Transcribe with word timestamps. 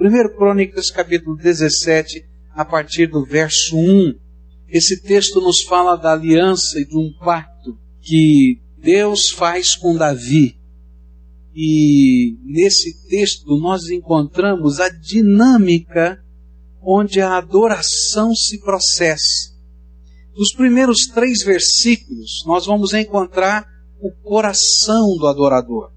1 0.00 0.34
Crônicas 0.34 0.90
capítulo 0.90 1.36
17, 1.36 2.24
a 2.54 2.64
partir 2.64 3.06
do 3.06 3.22
verso 3.22 3.76
1. 3.76 4.14
Esse 4.66 5.02
texto 5.02 5.42
nos 5.42 5.60
fala 5.60 5.94
da 5.94 6.14
aliança 6.14 6.80
e 6.80 6.86
de 6.86 6.96
um 6.96 7.12
pacto 7.22 7.76
que 8.00 8.62
Deus 8.78 9.28
faz 9.28 9.76
com 9.76 9.94
Davi. 9.94 10.56
E 11.54 12.34
nesse 12.46 13.06
texto 13.08 13.58
nós 13.58 13.90
encontramos 13.90 14.80
a 14.80 14.88
dinâmica 14.88 16.18
onde 16.80 17.20
a 17.20 17.36
adoração 17.36 18.34
se 18.34 18.58
processa. 18.58 19.54
Nos 20.34 20.50
primeiros 20.50 21.08
três 21.08 21.42
versículos, 21.42 22.42
nós 22.46 22.64
vamos 22.64 22.94
encontrar 22.94 23.66
o 24.00 24.10
coração 24.22 25.14
do 25.18 25.26
adorador. 25.26 25.92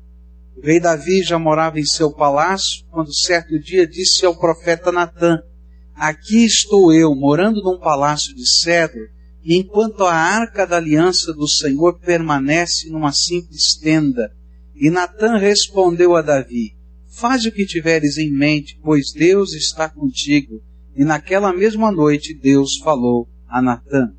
O 0.55 0.61
rei 0.65 0.79
Davi 0.79 1.23
já 1.23 1.37
morava 1.37 1.79
em 1.79 1.85
seu 1.85 2.11
palácio, 2.11 2.85
quando 2.89 3.13
certo 3.13 3.59
dia 3.59 3.87
disse 3.87 4.25
ao 4.25 4.37
profeta 4.37 4.91
Natã: 4.91 5.39
Aqui 5.95 6.45
estou 6.45 6.93
eu, 6.93 7.15
morando 7.15 7.61
num 7.61 7.79
palácio 7.79 8.35
de 8.35 8.47
cedro, 8.47 9.01
e 9.43 9.57
enquanto 9.57 10.03
a 10.03 10.13
arca 10.13 10.65
da 10.65 10.77
aliança 10.77 11.33
do 11.33 11.47
Senhor 11.47 11.99
permanece 11.99 12.89
numa 12.89 13.11
simples 13.11 13.75
tenda. 13.75 14.31
E 14.75 14.89
Natã 14.89 15.37
respondeu 15.37 16.15
a 16.15 16.21
Davi: 16.21 16.75
Faz 17.09 17.45
o 17.45 17.51
que 17.51 17.65
tiveres 17.65 18.17
em 18.17 18.31
mente, 18.31 18.79
pois 18.81 19.11
Deus 19.13 19.53
está 19.53 19.89
contigo. 19.89 20.61
E 20.95 21.03
naquela 21.03 21.51
mesma 21.53 21.91
noite 21.91 22.33
Deus 22.33 22.77
falou 22.83 23.27
a 23.47 23.61
Natã. 23.61 24.13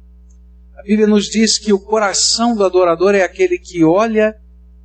A 0.76 0.82
Bíblia 0.82 1.06
nos 1.06 1.26
diz 1.26 1.58
que 1.58 1.72
o 1.72 1.80
coração 1.80 2.54
do 2.54 2.64
adorador 2.64 3.14
é 3.14 3.22
aquele 3.22 3.58
que 3.58 3.82
olha 3.82 4.34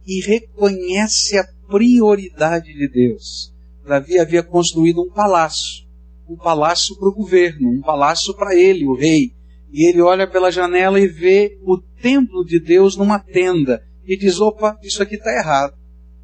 e 0.09 0.21
reconhece 0.21 1.37
a 1.37 1.47
prioridade 1.67 2.73
de 2.73 2.87
Deus. 2.87 3.53
Davi 3.85 4.19
havia 4.19 4.43
construído 4.43 5.01
um 5.01 5.09
palácio 5.09 5.89
um 6.29 6.37
palácio 6.37 6.95
para 6.95 7.09
o 7.09 7.13
governo, 7.13 7.71
um 7.71 7.81
palácio 7.81 8.33
para 8.35 8.55
ele, 8.55 8.85
o 8.85 8.93
rei. 8.93 9.33
E 9.71 9.89
ele 9.89 10.01
olha 10.01 10.29
pela 10.29 10.51
janela 10.51 10.99
e 10.99 11.07
vê 11.07 11.57
o 11.63 11.77
templo 12.01 12.45
de 12.45 12.59
Deus 12.59 12.95
numa 12.95 13.19
tenda 13.19 13.83
e 14.05 14.15
diz: 14.15 14.39
opa, 14.39 14.77
isso 14.83 15.01
aqui 15.01 15.15
está 15.15 15.31
errado. 15.31 15.73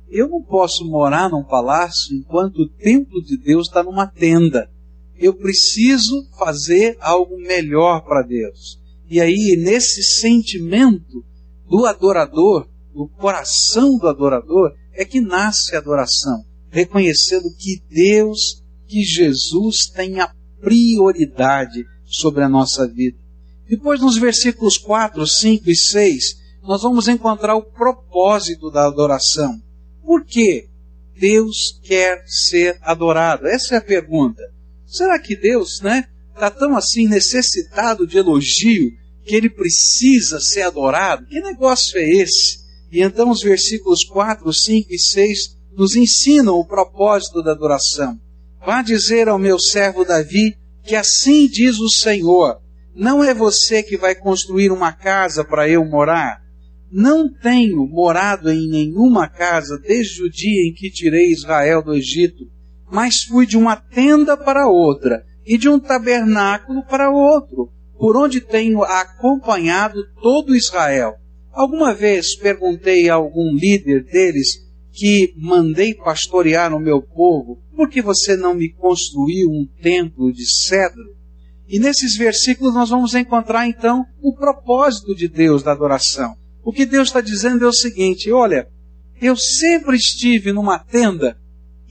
Eu 0.07 0.29
não 0.29 0.41
posso 0.41 0.85
morar 0.85 1.29
num 1.29 1.43
palácio 1.43 2.15
enquanto 2.15 2.59
o 2.59 2.69
templo 2.69 3.21
de 3.23 3.37
Deus 3.37 3.67
está 3.67 3.83
numa 3.83 4.05
tenda. 4.05 4.69
Eu 5.17 5.33
preciso 5.33 6.27
fazer 6.37 6.97
algo 6.99 7.37
melhor 7.37 8.01
para 8.01 8.21
Deus. 8.21 8.79
E 9.09 9.19
aí, 9.19 9.55
nesse 9.57 10.03
sentimento 10.03 11.23
do 11.67 11.85
adorador, 11.85 12.67
do 12.95 13.09
coração 13.09 13.97
do 13.97 14.07
adorador, 14.07 14.73
é 14.93 15.03
que 15.03 15.19
nasce 15.19 15.75
a 15.75 15.79
adoração, 15.79 16.45
reconhecendo 16.69 17.53
que 17.57 17.83
Deus 17.89 18.63
que 18.87 19.03
Jesus 19.03 19.87
tenha 19.87 20.33
prioridade 20.61 21.83
sobre 22.05 22.43
a 22.43 22.49
nossa 22.49 22.87
vida. 22.87 23.17
Depois, 23.67 23.99
nos 23.99 24.17
versículos 24.17 24.77
4, 24.77 25.27
5 25.27 25.69
e 25.69 25.75
6, 25.75 26.35
nós 26.63 26.83
vamos 26.83 27.07
encontrar 27.07 27.55
o 27.55 27.63
propósito 27.63 28.71
da 28.71 28.87
adoração. 28.87 29.59
Por 30.01 30.23
que 30.23 30.69
Deus 31.19 31.79
quer 31.83 32.23
ser 32.27 32.77
adorado? 32.81 33.47
Essa 33.47 33.75
é 33.75 33.77
a 33.79 33.81
pergunta. 33.81 34.41
Será 34.85 35.19
que 35.19 35.35
Deus, 35.35 35.81
né, 35.81 36.05
está 36.33 36.49
tão 36.49 36.77
assim 36.77 37.07
necessitado 37.07 38.07
de 38.07 38.17
elogio 38.17 38.91
que 39.25 39.35
ele 39.35 39.49
precisa 39.49 40.39
ser 40.39 40.61
adorado? 40.61 41.25
Que 41.25 41.41
negócio 41.41 41.97
é 41.97 42.07
esse? 42.07 42.64
E 42.95 43.01
então 43.01 43.29
os 43.29 43.41
versículos 43.41 44.05
4, 44.05 44.53
5 44.53 44.93
e 44.93 44.97
6 44.97 45.57
nos 45.75 45.97
ensinam 45.97 46.55
o 46.55 46.65
propósito 46.65 47.43
da 47.43 47.51
adoração. 47.51 48.17
Vá 48.65 48.81
dizer 48.81 49.27
ao 49.27 49.37
meu 49.37 49.59
servo 49.59 50.05
Davi 50.05 50.55
que 50.81 50.95
assim 50.95 51.45
diz 51.45 51.77
o 51.77 51.89
Senhor: 51.89 52.57
Não 52.95 53.21
é 53.21 53.33
você 53.33 53.83
que 53.83 53.97
vai 53.97 54.15
construir 54.15 54.71
uma 54.71 54.93
casa 54.93 55.43
para 55.43 55.67
eu 55.67 55.83
morar? 55.83 56.39
Não 56.89 57.29
tenho 57.29 57.85
morado 57.85 58.49
em 58.49 58.69
nenhuma 58.69 59.27
casa 59.27 59.77
desde 59.77 60.23
o 60.23 60.31
dia 60.31 60.65
em 60.65 60.73
que 60.73 60.89
tirei 60.89 61.33
Israel 61.33 61.83
do 61.83 61.93
Egito, 61.93 62.45
mas 62.89 63.23
fui 63.23 63.45
de 63.45 63.57
uma 63.57 63.75
tenda 63.75 64.37
para 64.37 64.69
outra 64.69 65.21
e 65.45 65.57
de 65.57 65.67
um 65.67 65.77
tabernáculo 65.77 66.81
para 66.85 67.11
outro, 67.11 67.69
por 67.99 68.15
onde 68.15 68.39
tenho 68.39 68.83
acompanhado 68.83 70.01
todo 70.21 70.55
Israel. 70.55 71.15
Alguma 71.55 71.93
vez 71.93 72.35
perguntei 72.35 73.09
a 73.09 73.13
algum 73.13 73.55
líder 73.55 74.03
deles 74.03 74.61
que 74.91 75.33
mandei 75.37 75.93
pastorear 75.93 76.73
o 76.73 76.79
meu 76.79 77.01
povo, 77.01 77.61
por 77.73 77.89
que 77.89 78.01
você 78.01 78.35
não 78.35 78.53
me 78.53 78.73
construiu 78.73 79.49
um 79.49 79.65
templo 79.81 80.33
de 80.33 80.45
cedro? 80.45 81.15
E 81.65 81.79
nesses 81.79 82.17
versículos 82.17 82.73
nós 82.73 82.89
vamos 82.89 83.15
encontrar 83.15 83.67
então 83.67 84.03
o 84.21 84.35
propósito 84.35 85.15
de 85.15 85.29
Deus 85.29 85.63
da 85.63 85.71
adoração. 85.71 86.35
O 86.61 86.73
que 86.73 86.85
Deus 86.85 87.07
está 87.07 87.21
dizendo 87.21 87.63
é 87.63 87.67
o 87.69 87.73
seguinte: 87.73 88.29
olha, 88.33 88.67
eu 89.21 89.37
sempre 89.37 89.95
estive 89.95 90.51
numa 90.51 90.77
tenda 90.77 91.37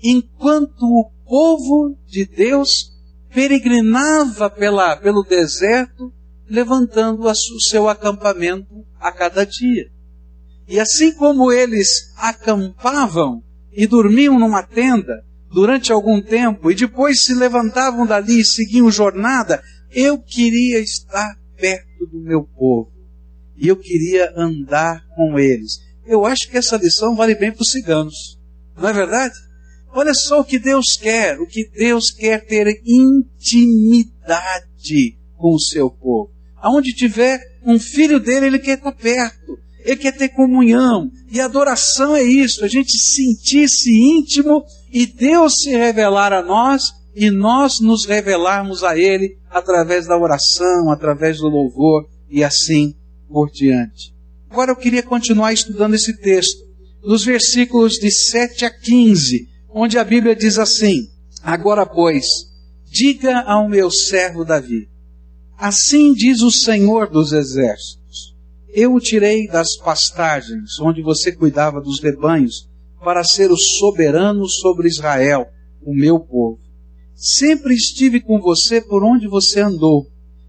enquanto 0.03 0.83
o 0.83 1.11
povo 1.25 1.97
de 2.07 2.27
Deus 2.27 2.93
peregrinava 3.33 4.51
pela, 4.51 4.95
pelo 4.97 5.23
deserto, 5.23 6.13
levantando 6.49 7.23
o 7.25 7.61
seu 7.61 7.89
acampamento 7.89 8.85
a 8.99 9.11
cada 9.13 9.45
dia. 9.45 9.91
E 10.67 10.81
assim 10.81 11.13
como 11.13 11.53
eles 11.53 12.13
acampavam 12.17 13.43
e 13.73 13.87
dormiam 13.87 14.39
numa 14.39 14.63
tenda 14.63 15.25
durante 15.53 15.93
algum 15.93 16.21
tempo 16.21 16.71
e 16.71 16.75
depois 16.75 17.23
se 17.23 17.35
levantavam 17.35 18.07
dali 18.07 18.41
e 18.41 18.45
seguiam 18.45 18.91
jornada, 18.91 19.63
eu 19.93 20.19
queria 20.19 20.81
estar 20.81 21.39
perto 21.57 22.07
do 22.11 22.21
meu 22.21 22.43
povo. 22.43 22.93
E 23.57 23.69
eu 23.69 23.77
queria 23.77 24.33
andar 24.37 25.07
com 25.15 25.39
eles. 25.39 25.79
Eu 26.05 26.27
acho 26.27 26.51
que 26.51 26.59
essa 26.59 26.77
lição 26.77 27.15
vale 27.15 27.37
bem 27.37 27.53
para 27.53 27.63
os 27.63 27.71
ciganos. 27.71 28.39
Não 28.77 28.89
é 28.89 28.93
verdade? 28.93 29.35
Olha 29.93 30.13
só 30.13 30.41
o 30.41 30.45
que 30.45 30.59
Deus 30.59 30.97
quer. 30.97 31.39
O 31.39 31.47
que 31.47 31.71
Deus 31.71 32.11
quer 32.11 32.45
ter 32.45 32.83
intimidade 32.85 34.05
com 35.37 35.55
o 35.55 35.61
seu 35.61 35.89
povo. 35.89 36.34
Aonde 36.65 36.95
tiver 36.95 37.39
um 37.63 37.79
filho 37.79 38.19
dele, 38.19 38.47
ele 38.47 38.59
quer 38.59 38.79
estar 38.79 38.91
perto. 38.91 39.59
Ele 39.85 39.97
quer 39.97 40.17
ter 40.17 40.31
comunhão. 40.31 41.11
E 41.31 41.39
adoração 41.39 42.17
é 42.17 42.23
isso, 42.23 42.65
a 42.65 42.69
gente 42.69 42.97
sentir-se 42.97 43.91
íntimo 43.93 44.65
e 44.91 45.05
Deus 45.05 45.59
se 45.61 45.77
revelar 45.77 46.33
a 46.33 46.43
nós 46.43 46.85
e 47.15 47.31
nós 47.31 47.81
nos 47.81 48.07
revelarmos 48.07 48.83
a 48.83 48.97
Ele 48.97 49.37
através 49.51 50.07
da 50.07 50.17
oração, 50.17 50.91
através 50.91 51.37
do 51.37 51.49
louvor 51.49 52.09
e 52.31 52.43
assim 52.43 52.95
por 53.29 53.51
diante. 53.51 54.15
Agora 54.49 54.71
eu 54.71 54.77
queria 54.77 55.03
continuar 55.03 55.53
estudando 55.53 55.93
esse 55.93 56.19
texto, 56.19 56.65
nos 57.05 57.27
versículos 57.27 57.99
de 57.99 58.11
7 58.11 58.65
a 58.65 58.71
15, 58.71 59.49
onde 59.69 59.99
a 59.99 60.05
Bíblia 60.05 60.35
diz 60.35 60.59
assim: 60.59 61.09
Agora, 61.43 61.85
pois, 61.85 62.27
diga 62.91 63.41
ao 63.41 63.69
meu 63.69 63.91
servo 63.91 64.47
Davi: 64.47 64.94
Assim 65.57 66.13
diz 66.13 66.41
o 66.43 66.51
Senhor 66.51 67.09
dos 67.09 67.33
Exércitos 67.33 68.05
eu 68.75 68.93
o 68.93 69.01
tirei 69.01 69.47
das 69.47 69.77
pastagens, 69.77 70.81
onde 70.81 71.01
você 71.01 71.31
cuidava 71.31 71.81
dos 71.81 72.01
rebanhos, 72.01 72.69
para 73.05 73.23
ser 73.23 73.53
o 73.53 73.57
soberano 73.57 74.49
sobre 74.49 74.89
Israel, 74.89 75.47
o 75.81 75.95
meu 75.95 76.19
povo. 76.19 76.59
Sempre 77.15 77.73
estive 77.73 78.21
com 78.21 78.41
você 78.41 78.81
por 78.81 79.05
onde 79.05 79.29
você 79.29 79.61
andou, 79.61 80.09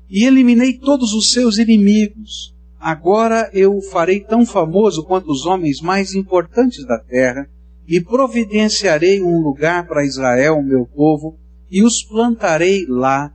e 0.09 0.25
eliminei 0.25 0.73
todos 0.79 1.13
os 1.13 1.31
seus 1.31 1.59
inimigos. 1.59 2.55
Agora 2.79 3.47
eu 3.53 3.77
o 3.77 3.81
farei 3.81 4.21
tão 4.21 4.43
famoso 4.43 5.03
quanto 5.03 5.31
os 5.31 5.45
homens 5.45 5.79
mais 5.79 6.15
importantes 6.15 6.83
da 6.83 6.97
terra, 6.97 7.47
e 7.87 8.01
providenciarei 8.01 9.21
um 9.21 9.39
lugar 9.39 9.87
para 9.87 10.03
Israel, 10.03 10.57
o 10.57 10.63
meu 10.63 10.87
povo, 10.87 11.37
e 11.69 11.83
os 11.83 12.03
plantarei 12.03 12.87
lá 12.89 13.31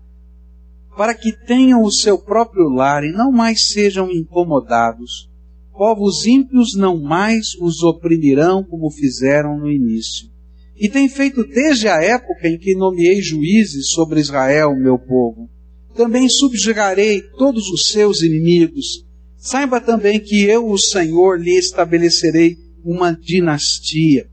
para 0.97 1.15
que 1.15 1.33
tenham 1.33 1.83
o 1.83 1.91
seu 1.91 2.19
próprio 2.19 2.69
lar 2.69 3.05
e 3.05 3.13
não 3.13 3.31
mais 3.33 3.69
sejam 3.69 4.11
incomodados. 4.11 5.31
Povos 5.73 6.27
ímpios 6.27 6.75
não 6.75 7.01
mais 7.01 7.55
os 7.61 7.83
oprimirão 7.83 8.63
como 8.63 8.91
fizeram 8.91 9.59
no 9.59 9.71
início. 9.71 10.29
E 10.77 10.89
tem 10.89 11.09
feito 11.09 11.45
desde 11.45 11.89
a 11.89 12.03
época 12.03 12.49
em 12.49 12.59
que 12.59 12.75
nomeei 12.75 13.21
juízes 13.21 13.91
sobre 13.91 14.21
Israel, 14.21 14.75
meu 14.75 14.99
povo. 14.99 15.49
Também 15.95 16.29
subjugarei 16.29 17.23
todos 17.39 17.69
os 17.69 17.89
seus 17.91 18.23
inimigos. 18.23 19.05
Saiba 19.37 19.81
também 19.81 20.19
que 20.19 20.43
eu, 20.43 20.71
o 20.71 20.79
Senhor, 20.79 21.39
lhe 21.39 21.59
estabelecerei 21.59 22.57
uma 22.85 23.13
dinastia. 23.13 24.29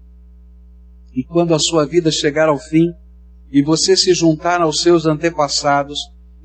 E 1.13 1.24
quando 1.24 1.54
a 1.54 1.59
sua 1.59 1.86
vida 1.86 2.12
chegar 2.12 2.48
ao 2.48 2.59
fim, 2.59 2.92
e 3.51 3.62
você 3.62 3.95
se 3.95 4.13
juntar 4.13 4.62
aos 4.62 4.81
seus 4.81 5.06
antepassados, 5.06 6.00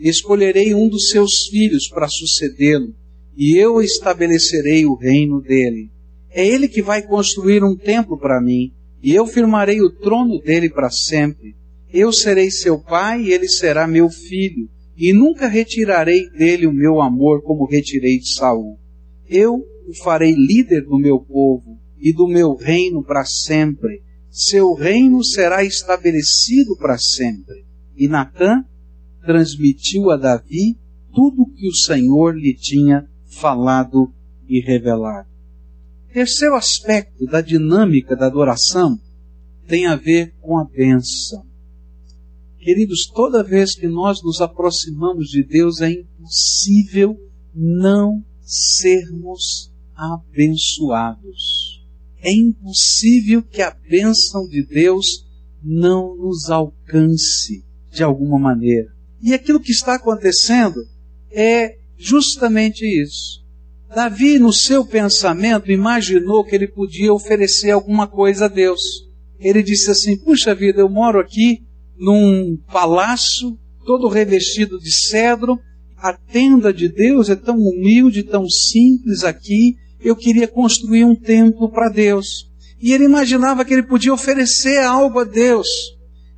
escolherei 0.09 0.75
um 0.75 0.89
dos 0.89 1.11
seus 1.11 1.47
filhos 1.47 1.89
para 1.89 2.09
sucedê-lo, 2.09 2.95
e 3.37 3.57
eu 3.57 3.81
estabelecerei 3.81 4.85
o 4.85 4.95
reino 4.95 5.41
dele. 5.41 5.91
É 6.31 6.47
ele 6.47 6.69
que 6.69 6.83
vai 6.83 7.03
construir 7.03 7.63
um 7.63 7.77
templo 7.77 8.19
para 8.19 8.41
mim, 8.41 8.73
e 9.03 9.15
eu 9.15 9.27
firmarei 9.27 9.81
o 9.81 9.91
trono 9.91 10.41
dele 10.41 10.71
para 10.71 10.91
sempre. 10.91 11.55
Eu 11.93 12.13
serei 12.13 12.51
seu 12.51 12.79
pai 12.79 13.23
e 13.23 13.33
ele 13.33 13.49
será 13.49 13.87
meu 13.87 14.09
filho, 14.09 14.69
e 14.97 15.13
nunca 15.13 15.49
retirarei 15.49 16.29
dele 16.31 16.67
o 16.67 16.73
meu 16.73 17.01
amor 17.01 17.43
como 17.43 17.67
retirei 17.67 18.19
de 18.19 18.35
Saul. 18.35 18.79
Eu 19.29 19.63
o 19.87 19.95
farei 20.03 20.33
líder 20.33 20.83
do 20.83 20.99
meu 20.99 21.19
povo 21.21 21.79
e 21.99 22.13
do 22.13 22.27
meu 22.27 22.55
reino 22.55 23.03
para 23.05 23.25
sempre. 23.25 24.03
Seu 24.31 24.73
reino 24.73 25.23
será 25.23 25.65
estabelecido 25.65 26.77
para 26.77 26.99
sempre. 26.99 27.65
E 27.97 28.09
Natã 28.09 28.65
transmitiu 29.25 30.11
a 30.11 30.17
Davi 30.17 30.79
tudo 31.15 31.43
o 31.43 31.51
que 31.53 31.69
o 31.69 31.75
Senhor 31.75 32.37
lhe 32.37 32.55
tinha 32.55 33.09
falado 33.27 34.13
e 34.49 34.61
revelado. 34.61 35.29
Terceiro 36.13 36.55
aspecto 36.55 37.25
da 37.27 37.41
dinâmica 37.41 38.15
da 38.15 38.27
adoração 38.27 38.99
tem 39.67 39.87
a 39.87 39.97
ver 39.97 40.35
com 40.41 40.59
a 40.59 40.65
bênção. 40.65 41.47
Queridos, 42.59 43.07
toda 43.07 43.43
vez 43.43 43.75
que 43.75 43.89
nós 43.89 44.23
nos 44.23 44.41
aproximamos 44.41 45.29
de 45.29 45.43
Deus, 45.43 45.81
é 45.81 45.91
impossível 45.91 47.17
não 47.55 48.23
sermos 48.43 49.73
abençoados. 49.95 51.83
É 52.19 52.33
impossível 52.33 53.43
que 53.43 53.63
a 53.63 53.71
bênção 53.71 54.47
de 54.47 54.65
Deus 54.65 55.27
não 55.63 56.17
nos 56.17 56.51
alcance 56.51 57.65
de 57.91 58.03
alguma 58.03 58.39
maneira. 58.39 58.92
E 59.23 59.33
aquilo 59.33 59.61
que 59.61 59.71
está 59.71 59.95
acontecendo 59.95 60.81
é 61.31 61.77
justamente 61.97 62.85
isso. 62.85 63.43
Davi, 63.95 64.39
no 64.39 64.53
seu 64.53 64.85
pensamento, 64.85 65.71
imaginou 65.71 66.45
que 66.45 66.55
ele 66.55 66.67
podia 66.67 67.13
oferecer 67.13 67.71
alguma 67.71 68.07
coisa 68.07 68.47
a 68.47 68.49
Deus. 68.49 68.81
Ele 69.39 69.63
disse 69.63 69.91
assim: 69.91 70.17
Puxa 70.17 70.55
vida, 70.55 70.81
eu 70.81 70.89
moro 70.89 71.21
aqui 71.21 71.63
num 71.99 72.59
palácio 72.73 73.59
todo 73.85 74.09
revestido 74.09 74.79
de 74.79 74.93
cedro, 74.93 75.59
a 75.97 76.13
tenda 76.13 76.73
de 76.73 76.89
Deus 76.89 77.29
é 77.29 77.37
tão 77.37 77.57
humilde, 77.57 78.23
tão 78.23 78.49
simples 78.49 79.25
aqui, 79.25 79.77
eu 80.01 80.17
queria 80.17 80.49
construir 80.49 81.05
um 81.05 81.15
templo 81.15 81.71
para 81.71 81.89
Deus. 81.89 82.51
E 82.81 82.93
ele 82.93 83.05
imaginava 83.05 83.65
que 83.65 83.73
ele 83.73 83.85
podia 83.85 84.13
oferecer 84.13 84.79
algo 84.79 85.21
a 85.21 85.25
Deus. 85.25 85.69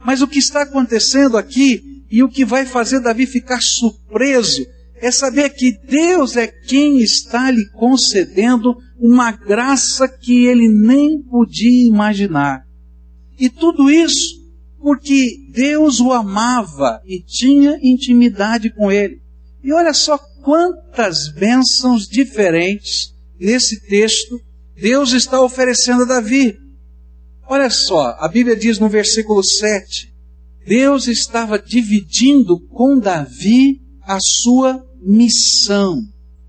Mas 0.05 0.21
o 0.21 0.29
que 0.29 0.39
está 0.39 0.63
acontecendo 0.63 1.39
aqui, 1.39 2.04
e 2.11 2.23
o 2.23 2.29
que 2.29 2.45
vai 2.45 2.67
fazer 2.67 3.01
Davi 3.01 3.27
ficar 3.27 3.61
surpreso, 3.61 4.67
é 4.97 5.11
saber 5.11 5.51
que 5.51 5.73
Deus 5.87 6.37
é 6.37 6.47
quem 6.47 7.01
está 7.01 7.51
lhe 7.51 7.69
concedendo 7.71 8.77
uma 8.99 9.33
graça 9.33 10.09
que 10.09 10.47
ele 10.47 10.69
nem 10.69 11.21
podia 11.23 11.87
imaginar. 11.87 12.65
E 13.39 13.51
tudo 13.51 13.91
isso 13.91 14.43
porque 14.81 15.39
Deus 15.51 15.99
o 16.01 16.13
amava 16.13 17.03
e 17.07 17.21
tinha 17.21 17.79
intimidade 17.83 18.71
com 18.71 18.93
ele. 18.93 19.21
E 19.63 19.73
olha 19.73 19.95
só 19.95 20.19
quantas 20.43 21.33
bênçãos 21.33 22.07
diferentes 22.07 23.15
nesse 23.41 23.81
texto 23.89 24.39
Deus 24.77 25.13
está 25.13 25.41
oferecendo 25.41 26.03
a 26.03 26.07
Davi. 26.07 26.59
Olha 27.49 27.71
só, 27.71 28.17
a 28.19 28.29
Bíblia 28.29 28.57
diz 28.57 28.79
no 28.79 28.89
versículo 28.89 29.43
7: 29.43 30.14
Deus 30.67 31.09
estava 31.09 31.59
dividindo 31.59 32.59
com 32.69 32.99
Davi 32.99 33.81
a 34.03 34.19
sua 34.21 34.85
missão. 35.01 36.01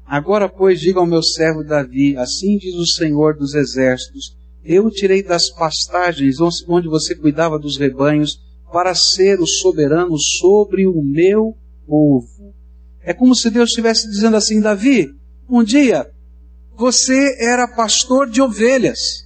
Agora, 0.06 0.48
pois, 0.48 0.80
diga 0.80 1.00
ao 1.00 1.06
meu 1.06 1.22
servo 1.22 1.64
Davi: 1.64 2.16
Assim 2.16 2.58
diz 2.58 2.76
o 2.76 2.88
Senhor 2.88 3.36
dos 3.36 3.54
Exércitos: 3.54 4.38
Eu 4.64 4.86
o 4.86 4.92
tirei 4.92 5.22
das 5.22 5.50
pastagens 5.50 6.38
onde 6.68 6.88
você 6.88 7.16
cuidava 7.16 7.60
dos 7.60 7.78
rebanhos 7.78 8.40
para 8.72 8.96
ser 8.96 9.40
o 9.40 9.48
soberano 9.48 10.18
sobre 10.18 10.88
o 10.88 11.02
meu 11.04 11.58
povo. 11.86 12.54
É 13.02 13.14
como 13.14 13.36
se 13.36 13.50
Deus 13.50 13.70
estivesse 13.70 14.08
dizendo 14.08 14.38
assim: 14.38 14.62
Davi, 14.62 15.10
um 15.50 15.64
dia 15.64 16.10
você 16.78 17.38
era 17.40 17.68
pastor 17.68 18.30
de 18.30 18.42
ovelhas 18.42 19.26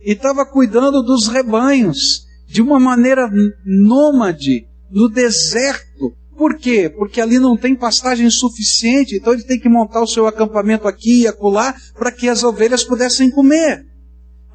e 0.00 0.12
estava 0.12 0.44
cuidando 0.46 1.02
dos 1.02 1.28
rebanhos 1.28 2.24
de 2.54 2.62
uma 2.62 2.78
maneira 2.78 3.28
nômade 3.66 4.64
no 4.88 5.08
deserto. 5.08 6.14
Por 6.38 6.56
quê? 6.56 6.88
Porque 6.88 7.20
ali 7.20 7.40
não 7.40 7.56
tem 7.56 7.74
pastagem 7.74 8.30
suficiente, 8.30 9.16
então 9.16 9.32
ele 9.32 9.42
tem 9.42 9.58
que 9.58 9.68
montar 9.68 10.00
o 10.00 10.06
seu 10.06 10.24
acampamento 10.28 10.86
aqui 10.86 11.22
e 11.22 11.26
acolá 11.26 11.74
para 11.98 12.12
que 12.12 12.28
as 12.28 12.44
ovelhas 12.44 12.84
pudessem 12.84 13.28
comer. 13.28 13.84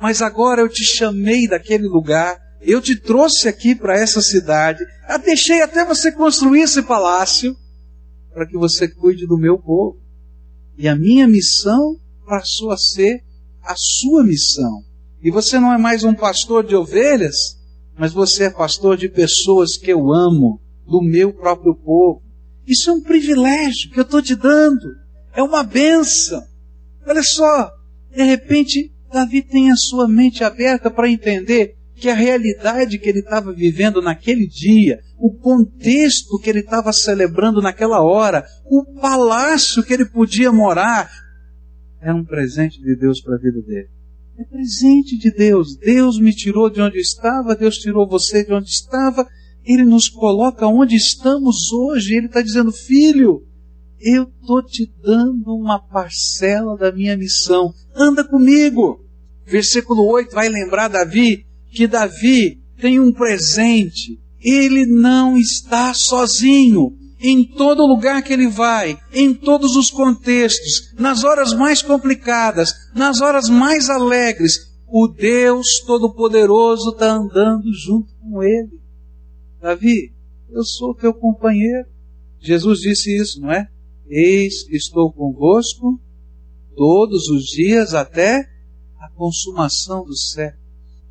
Mas 0.01 0.21
agora 0.21 0.61
eu 0.61 0.69
te 0.69 0.85
chamei 0.85 1.45
daquele 1.45 1.89
lugar, 1.89 2.39
eu 2.61 2.81
te 2.81 2.95
trouxe 2.95 3.49
aqui 3.49 3.75
para 3.75 3.99
essa 3.99 4.21
cidade, 4.21 4.81
deixei 5.25 5.61
até 5.61 5.83
você 5.83 6.09
construir 6.09 6.61
esse 6.61 6.81
palácio, 6.81 7.53
para 8.33 8.47
que 8.47 8.57
você 8.57 8.87
cuide 8.87 9.27
do 9.27 9.37
meu 9.37 9.59
povo. 9.59 9.99
E 10.77 10.87
a 10.87 10.95
minha 10.95 11.27
missão 11.27 11.97
passou 12.25 12.71
a 12.71 12.77
ser 12.77 13.21
a 13.61 13.75
sua 13.75 14.23
missão. 14.23 14.85
E 15.21 15.29
você 15.29 15.59
não 15.59 15.73
é 15.73 15.77
mais 15.77 16.05
um 16.05 16.13
pastor 16.13 16.65
de 16.65 16.77
ovelhas, 16.77 17.58
mas 17.99 18.13
você 18.13 18.45
é 18.45 18.49
pastor 18.49 18.95
de 18.95 19.09
pessoas 19.09 19.77
que 19.77 19.91
eu 19.91 20.13
amo, 20.13 20.61
do 20.87 21.01
meu 21.01 21.33
próprio 21.33 21.75
povo. 21.75 22.23
Isso 22.65 22.89
é 22.89 22.93
um 22.93 23.01
privilégio 23.01 23.91
que 23.91 23.99
eu 23.99 24.03
estou 24.03 24.21
te 24.21 24.35
dando. 24.35 24.95
É 25.35 25.43
uma 25.43 25.63
benção. 25.63 26.41
Olha 27.05 27.21
só, 27.21 27.69
de 28.09 28.23
repente, 28.23 28.91
Davi 29.11 29.41
tem 29.41 29.69
a 29.69 29.75
sua 29.75 30.07
mente 30.07 30.45
aberta 30.45 30.89
para 30.89 31.09
entender 31.09 31.75
que 31.93 32.07
a 32.07 32.15
realidade 32.15 32.97
que 32.97 33.09
ele 33.09 33.19
estava 33.19 33.51
vivendo 33.51 34.01
naquele 34.01 34.47
dia, 34.47 35.01
o 35.17 35.33
contexto 35.33 36.39
que 36.39 36.49
ele 36.49 36.61
estava 36.61 36.93
celebrando 36.93 37.61
naquela 37.61 38.01
hora, 38.01 38.45
o 38.65 38.85
palácio 39.01 39.83
que 39.83 39.93
ele 39.93 40.05
podia 40.05 40.53
morar, 40.53 41.11
era 42.01 42.15
um 42.15 42.23
presente 42.23 42.81
de 42.81 42.95
Deus 42.95 43.21
para 43.21 43.35
a 43.35 43.39
vida 43.39 43.61
dele. 43.61 43.89
É 44.39 44.43
presente 44.45 45.17
de 45.17 45.31
Deus. 45.31 45.75
Deus 45.75 46.17
me 46.17 46.33
tirou 46.33 46.69
de 46.69 46.79
onde 46.79 46.97
estava, 46.97 47.57
Deus 47.57 47.75
tirou 47.75 48.07
você 48.07 48.45
de 48.45 48.53
onde 48.53 48.69
estava, 48.69 49.27
Ele 49.65 49.83
nos 49.83 50.07
coloca 50.07 50.65
onde 50.65 50.95
estamos 50.95 51.73
hoje. 51.73 52.15
Ele 52.15 52.27
está 52.27 52.41
dizendo, 52.41 52.71
filho, 52.71 53.45
eu 53.99 54.31
estou 54.39 54.63
te 54.63 54.89
dando 55.03 55.53
uma 55.53 55.77
parcela 55.77 56.77
da 56.77 56.89
minha 56.89 57.17
missão. 57.17 57.73
Anda 57.93 58.23
comigo. 58.23 59.05
Versículo 59.45 60.07
8 60.09 60.33
vai 60.33 60.47
lembrar 60.47 60.87
Davi 60.87 61.45
que 61.69 61.85
Davi 61.85 62.61
tem 62.79 62.97
um 62.97 63.11
presente. 63.11 64.21
Ele 64.39 64.85
não 64.85 65.37
está 65.37 65.93
sozinho. 65.93 66.97
Em 67.21 67.43
todo 67.43 67.85
lugar 67.85 68.23
que 68.23 68.31
ele 68.31 68.47
vai, 68.47 68.97
em 69.13 69.33
todos 69.33 69.75
os 69.75 69.91
contextos, 69.91 70.93
nas 70.97 71.23
horas 71.23 71.53
mais 71.53 71.81
complicadas, 71.81 72.73
nas 72.95 73.19
horas 73.19 73.49
mais 73.49 73.89
alegres, 73.89 74.69
o 74.87 75.07
Deus 75.07 75.81
Todo-Poderoso 75.85 76.91
está 76.91 77.11
andando 77.11 77.71
junto 77.73 78.13
com 78.15 78.41
ele. 78.41 78.79
Davi, 79.61 80.13
eu 80.49 80.63
sou 80.63 80.95
teu 80.95 81.13
companheiro. 81.13 81.87
Jesus 82.39 82.79
disse 82.79 83.15
isso, 83.15 83.41
não 83.41 83.51
é? 83.51 83.67
Eis 84.07 84.65
estou 84.69 85.11
convosco 85.11 85.99
todos 86.75 87.27
os 87.27 87.43
dias 87.43 87.93
até 87.93 88.49
a 88.97 89.09
consumação 89.09 90.03
do 90.03 90.15
século. 90.15 90.63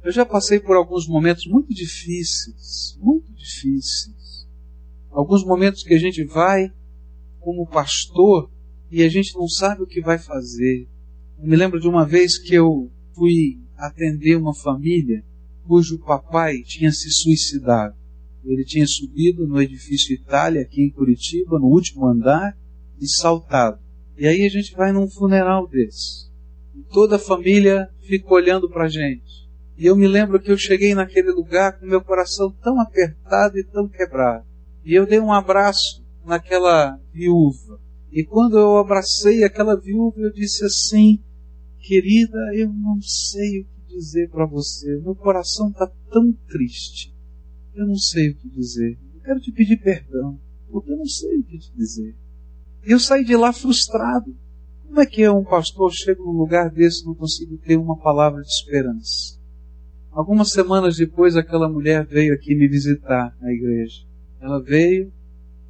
Eu 0.03 0.11
já 0.11 0.25
passei 0.25 0.59
por 0.59 0.77
alguns 0.77 1.07
momentos 1.07 1.47
muito 1.47 1.69
difíceis, 1.75 2.97
muito 3.01 3.33
difíceis. 3.35 4.18
Alguns 5.11 5.45
momentos 5.45 5.83
que 5.83 5.95
a 5.95 5.99
gente 5.99 6.25
vai 6.25 6.71
como 7.41 7.67
pastor 7.67 8.51
e 8.91 9.03
a 9.03 9.09
gente 9.09 9.35
não 9.37 9.49
sabe 9.49 9.83
o 9.83 9.87
que 9.87 10.01
vai 10.01 10.19
fazer. 10.19 10.89
Eu 11.39 11.47
me 11.47 11.57
lembro 11.57 11.81
de 11.81 11.89
uma 11.89 12.07
vez 12.07 12.39
que 12.39 12.55
eu 12.55 12.91
fui 13.15 13.59
atender 13.77 14.37
uma 14.37 14.55
família 14.55 15.25
cujo 15.67 15.99
papai 15.99 16.63
tinha 16.63 16.91
se 16.91 17.11
suicidado. 17.11 17.95
Ele 18.45 18.65
tinha 18.65 18.87
subido 18.87 19.47
no 19.47 19.61
edifício 19.61 20.15
Itália, 20.15 20.63
aqui 20.63 20.83
em 20.83 20.91
Curitiba, 20.91 21.59
no 21.59 21.67
último 21.67 22.07
andar, 22.07 22.57
e 22.99 23.07
saltado. 23.07 23.79
E 24.17 24.27
aí 24.27 24.45
a 24.45 24.49
gente 24.49 24.75
vai 24.75 24.91
num 24.91 25.09
funeral 25.09 25.69
desse. 25.69 26.29
E 26.75 26.83
toda 26.93 27.17
a 27.17 27.21
família 27.21 27.89
fica 28.01 28.33
olhando 28.33 28.69
para 28.71 28.85
a 28.85 28.89
gente. 28.89 29.47
E 29.77 29.87
eu 29.87 29.95
me 29.95 30.09
lembro 30.09 30.41
que 30.41 30.51
eu 30.51 30.57
cheguei 30.57 30.95
naquele 30.95 31.31
lugar 31.31 31.79
com 31.79 31.87
meu 31.87 32.01
coração 32.01 32.51
tão 32.63 32.81
apertado 32.81 33.59
e 33.59 33.65
tão 33.65 33.87
quebrado. 33.87 34.48
E 34.89 34.95
eu 34.95 35.05
dei 35.05 35.21
um 35.21 35.31
abraço 35.31 36.03
naquela 36.25 36.99
viúva. 37.13 37.79
E 38.11 38.25
quando 38.25 38.59
eu 38.59 38.79
abracei 38.79 39.45
aquela 39.45 39.79
viúva, 39.79 40.19
eu 40.19 40.33
disse 40.33 40.65
assim: 40.65 41.23
Querida, 41.79 42.39
eu 42.55 42.73
não 42.73 42.99
sei 43.03 43.61
o 43.61 43.65
que 43.67 43.97
dizer 43.97 44.31
para 44.31 44.47
você. 44.47 44.99
Meu 45.03 45.15
coração 45.15 45.69
está 45.69 45.87
tão 46.11 46.33
triste. 46.49 47.15
Eu 47.75 47.87
não 47.87 47.97
sei 47.97 48.31
o 48.31 48.37
que 48.37 48.49
dizer. 48.49 48.99
Eu 49.15 49.21
quero 49.21 49.41
te 49.41 49.53
pedir 49.53 49.77
perdão, 49.77 50.41
porque 50.71 50.91
eu 50.91 50.97
não 50.97 51.05
sei 51.05 51.37
o 51.37 51.45
que 51.45 51.59
te 51.59 51.71
dizer. 51.77 52.17
E 52.87 52.91
eu 52.91 52.99
saí 52.99 53.27
de 53.27 53.37
lá 53.37 53.53
frustrado. 53.53 54.35
Como 54.87 55.03
é 55.03 55.05
que 55.05 55.23
é 55.23 55.31
um 55.31 55.45
pastor 55.45 55.93
chega 55.93 56.23
num 56.23 56.33
lugar 56.33 56.71
desse 56.71 57.03
e 57.03 57.07
não 57.07 57.15
consigo 57.15 57.59
ter 57.59 57.77
uma 57.77 57.99
palavra 57.99 58.41
de 58.41 58.49
esperança? 58.49 59.39
Algumas 60.11 60.51
semanas 60.51 60.97
depois, 60.97 61.37
aquela 61.37 61.69
mulher 61.69 62.07
veio 62.07 62.33
aqui 62.33 62.55
me 62.55 62.67
visitar 62.67 63.37
na 63.39 63.53
igreja. 63.53 64.08
Ela 64.41 64.63
veio, 64.63 65.13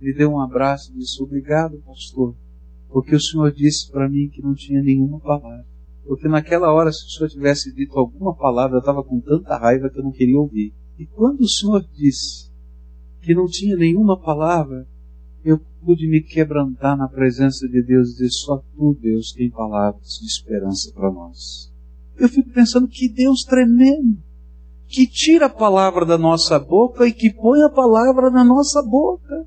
me 0.00 0.12
deu 0.14 0.30
um 0.30 0.40
abraço 0.40 0.92
e 0.92 0.98
disse: 0.98 1.22
Obrigado, 1.22 1.82
pastor, 1.84 2.34
porque 2.88 3.14
o 3.14 3.20
senhor 3.20 3.52
disse 3.52 3.90
para 3.90 4.08
mim 4.08 4.28
que 4.28 4.42
não 4.42 4.54
tinha 4.54 4.82
nenhuma 4.82 5.18
palavra. 5.20 5.66
Porque 6.06 6.26
naquela 6.26 6.72
hora, 6.72 6.90
se 6.90 7.04
o 7.04 7.10
senhor 7.10 7.28
tivesse 7.28 7.74
dito 7.74 7.98
alguma 7.98 8.34
palavra, 8.34 8.76
eu 8.76 8.80
estava 8.80 9.04
com 9.04 9.20
tanta 9.20 9.58
raiva 9.58 9.90
que 9.90 9.98
eu 9.98 10.04
não 10.04 10.12
queria 10.12 10.38
ouvir. 10.38 10.72
E 10.98 11.06
quando 11.06 11.40
o 11.40 11.48
senhor 11.48 11.86
disse 11.94 12.50
que 13.20 13.34
não 13.34 13.46
tinha 13.46 13.76
nenhuma 13.76 14.18
palavra, 14.18 14.86
eu 15.44 15.60
pude 15.84 16.08
me 16.08 16.22
quebrantar 16.22 16.96
na 16.96 17.08
presença 17.08 17.68
de 17.68 17.82
Deus 17.82 18.08
e 18.08 18.12
dizer: 18.12 18.30
só 18.30 18.58
tu, 18.74 18.96
Deus, 19.00 19.32
tem 19.32 19.50
palavras 19.50 20.18
de 20.20 20.26
esperança 20.26 20.92
para 20.92 21.12
nós. 21.12 21.72
Eu 22.16 22.28
fico 22.28 22.50
pensando 22.50 22.88
que 22.88 23.08
Deus 23.08 23.44
tremendo, 23.44 24.18
que 24.88 25.06
tira 25.06 25.46
a 25.46 25.50
palavra 25.50 26.06
da 26.06 26.16
nossa 26.16 26.58
boca 26.58 27.06
e 27.06 27.12
que 27.12 27.30
põe 27.30 27.62
a 27.62 27.68
palavra 27.68 28.30
na 28.30 28.42
nossa 28.42 28.82
boca, 28.82 29.46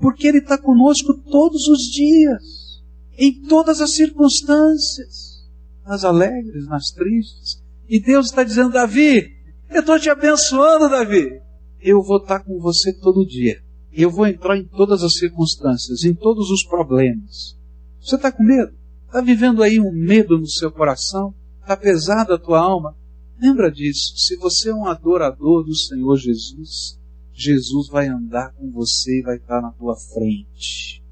porque 0.00 0.26
Ele 0.26 0.38
está 0.38 0.58
conosco 0.58 1.14
todos 1.30 1.68
os 1.68 1.78
dias, 1.92 2.82
em 3.16 3.46
todas 3.46 3.80
as 3.80 3.94
circunstâncias, 3.94 5.48
nas 5.86 6.04
alegres, 6.04 6.66
nas 6.66 6.86
tristes. 6.90 7.62
E 7.88 8.00
Deus 8.00 8.26
está 8.26 8.42
dizendo: 8.42 8.72
Davi, 8.72 9.30
eu 9.70 9.80
estou 9.80 9.98
te 9.98 10.10
abençoando, 10.10 10.90
Davi. 10.90 11.40
Eu 11.80 12.02
vou 12.02 12.16
estar 12.16 12.40
com 12.40 12.58
você 12.58 12.92
todo 12.92 13.26
dia. 13.26 13.62
Eu 13.92 14.10
vou 14.10 14.26
entrar 14.26 14.58
em 14.58 14.66
todas 14.66 15.04
as 15.04 15.14
circunstâncias, 15.14 16.02
em 16.02 16.14
todos 16.14 16.50
os 16.50 16.64
problemas. 16.66 17.56
Você 18.00 18.16
está 18.16 18.32
com 18.32 18.42
medo? 18.42 18.72
Está 19.06 19.20
vivendo 19.20 19.62
aí 19.62 19.78
um 19.78 19.92
medo 19.92 20.36
no 20.36 20.48
seu 20.48 20.72
coração? 20.72 21.32
Está 21.60 21.76
pesada 21.76 22.34
a 22.34 22.38
tua 22.38 22.58
alma? 22.58 22.96
Lembra 23.44 23.70
disso. 23.70 24.14
Se 24.16 24.36
você 24.36 24.70
é 24.70 24.74
um 24.74 24.86
adorador 24.86 25.64
do 25.64 25.74
Senhor 25.74 26.16
Jesus, 26.16 26.98
Jesus 27.34 27.88
vai 27.88 28.08
andar 28.08 28.54
com 28.54 28.70
você 28.70 29.18
e 29.18 29.22
vai 29.22 29.36
estar 29.36 29.60
na 29.60 29.70
tua 29.70 29.94
frente. 29.94 31.02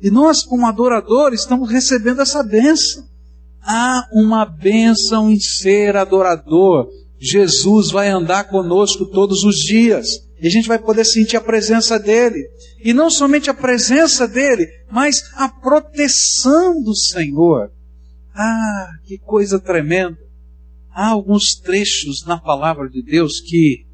E 0.00 0.10
nós, 0.10 0.42
como 0.42 0.66
adoradores, 0.66 1.40
estamos 1.40 1.70
recebendo 1.70 2.22
essa 2.22 2.42
bênção. 2.42 3.06
Há 3.60 4.08
uma 4.14 4.46
bênção 4.46 5.30
em 5.30 5.38
ser 5.38 5.94
adorador. 5.94 6.88
Jesus 7.18 7.90
vai 7.90 8.08
andar 8.08 8.44
conosco 8.44 9.04
todos 9.04 9.44
os 9.44 9.56
dias. 9.56 10.26
E 10.40 10.46
a 10.46 10.50
gente 10.50 10.68
vai 10.68 10.78
poder 10.78 11.04
sentir 11.04 11.36
a 11.36 11.42
presença 11.42 11.98
dele. 11.98 12.48
E 12.82 12.94
não 12.94 13.10
somente 13.10 13.50
a 13.50 13.54
presença 13.54 14.26
dele, 14.26 14.66
mas 14.90 15.22
a 15.34 15.50
proteção 15.50 16.82
do 16.82 16.96
Senhor. 16.96 17.70
Ah, 18.34 18.88
que 19.04 19.18
coisa 19.18 19.60
tremenda. 19.60 20.27
Há 20.98 21.10
alguns 21.10 21.54
trechos 21.54 22.24
na 22.26 22.40
palavra 22.40 22.90
de 22.90 23.00
Deus 23.00 23.40
que 23.40 23.86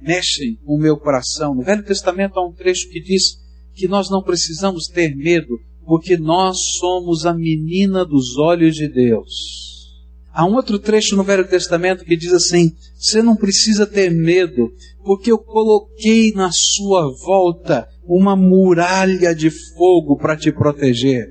mexem 0.00 0.56
com 0.64 0.76
o 0.76 0.80
meu 0.80 0.96
coração. 0.96 1.54
No 1.54 1.62
Velho 1.62 1.84
Testamento 1.84 2.38
há 2.40 2.48
um 2.48 2.54
trecho 2.54 2.88
que 2.88 3.02
diz 3.02 3.38
que 3.74 3.86
nós 3.86 4.08
não 4.08 4.22
precisamos 4.22 4.86
ter 4.86 5.14
medo, 5.14 5.60
porque 5.84 6.16
nós 6.16 6.56
somos 6.78 7.26
a 7.26 7.34
menina 7.34 8.02
dos 8.02 8.38
olhos 8.38 8.76
de 8.76 8.88
Deus. 8.88 9.28
Há 10.32 10.46
um 10.46 10.54
outro 10.54 10.78
trecho 10.78 11.16
no 11.16 11.22
Velho 11.22 11.46
Testamento 11.46 12.02
que 12.02 12.16
diz 12.16 12.32
assim: 12.32 12.72
Você 12.98 13.20
não 13.20 13.36
precisa 13.36 13.86
ter 13.86 14.10
medo, 14.10 14.72
porque 15.04 15.30
eu 15.30 15.36
coloquei 15.36 16.32
na 16.32 16.50
sua 16.50 17.14
volta 17.26 17.86
uma 18.06 18.34
muralha 18.34 19.34
de 19.34 19.50
fogo 19.50 20.16
para 20.16 20.34
te 20.34 20.50
proteger. 20.50 21.26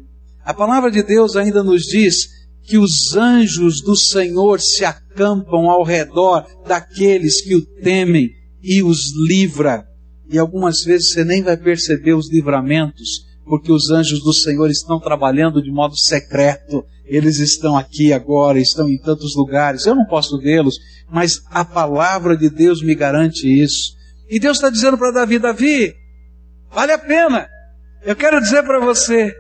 A 0.45 0.53
palavra 0.53 0.91
de 0.91 1.01
Deus 1.01 1.35
ainda 1.35 1.63
nos 1.63 1.85
diz 1.85 2.36
que 2.67 2.77
os 2.77 3.15
anjos 3.15 3.81
do 3.81 3.95
Senhor 3.95 4.59
se 4.59 4.83
acampam 4.83 5.69
ao 5.69 5.83
redor 5.83 6.45
daqueles 6.67 7.41
que 7.41 7.55
o 7.55 7.65
temem 7.81 8.29
e 8.61 8.83
os 8.83 9.13
livra. 9.27 9.85
E 10.29 10.37
algumas 10.37 10.83
vezes 10.83 11.11
você 11.11 11.23
nem 11.23 11.41
vai 11.41 11.55
perceber 11.55 12.13
os 12.13 12.29
livramentos, 12.29 13.25
porque 13.45 13.71
os 13.71 13.89
anjos 13.89 14.21
do 14.21 14.33
Senhor 14.33 14.69
estão 14.69 14.99
trabalhando 14.99 15.63
de 15.63 15.71
modo 15.71 15.97
secreto 15.97 16.83
eles 17.07 17.39
estão 17.39 17.77
aqui 17.77 18.11
agora, 18.11 18.59
estão 18.59 18.89
em 18.89 18.97
tantos 18.97 19.33
lugares, 19.35 19.85
eu 19.85 19.95
não 19.95 20.05
posso 20.05 20.37
vê-los, 20.39 20.75
mas 21.09 21.41
a 21.49 21.63
palavra 21.63 22.35
de 22.35 22.49
Deus 22.49 22.83
me 22.83 22.93
garante 22.93 23.47
isso. 23.47 23.95
E 24.29 24.39
Deus 24.39 24.57
está 24.57 24.69
dizendo 24.69 24.97
para 24.97 25.11
Davi: 25.11 25.39
Davi, 25.39 25.95
vale 26.69 26.91
a 26.91 26.99
pena. 26.99 27.47
Eu 28.03 28.15
quero 28.15 28.41
dizer 28.41 28.63
para 28.63 28.79
você, 28.79 29.33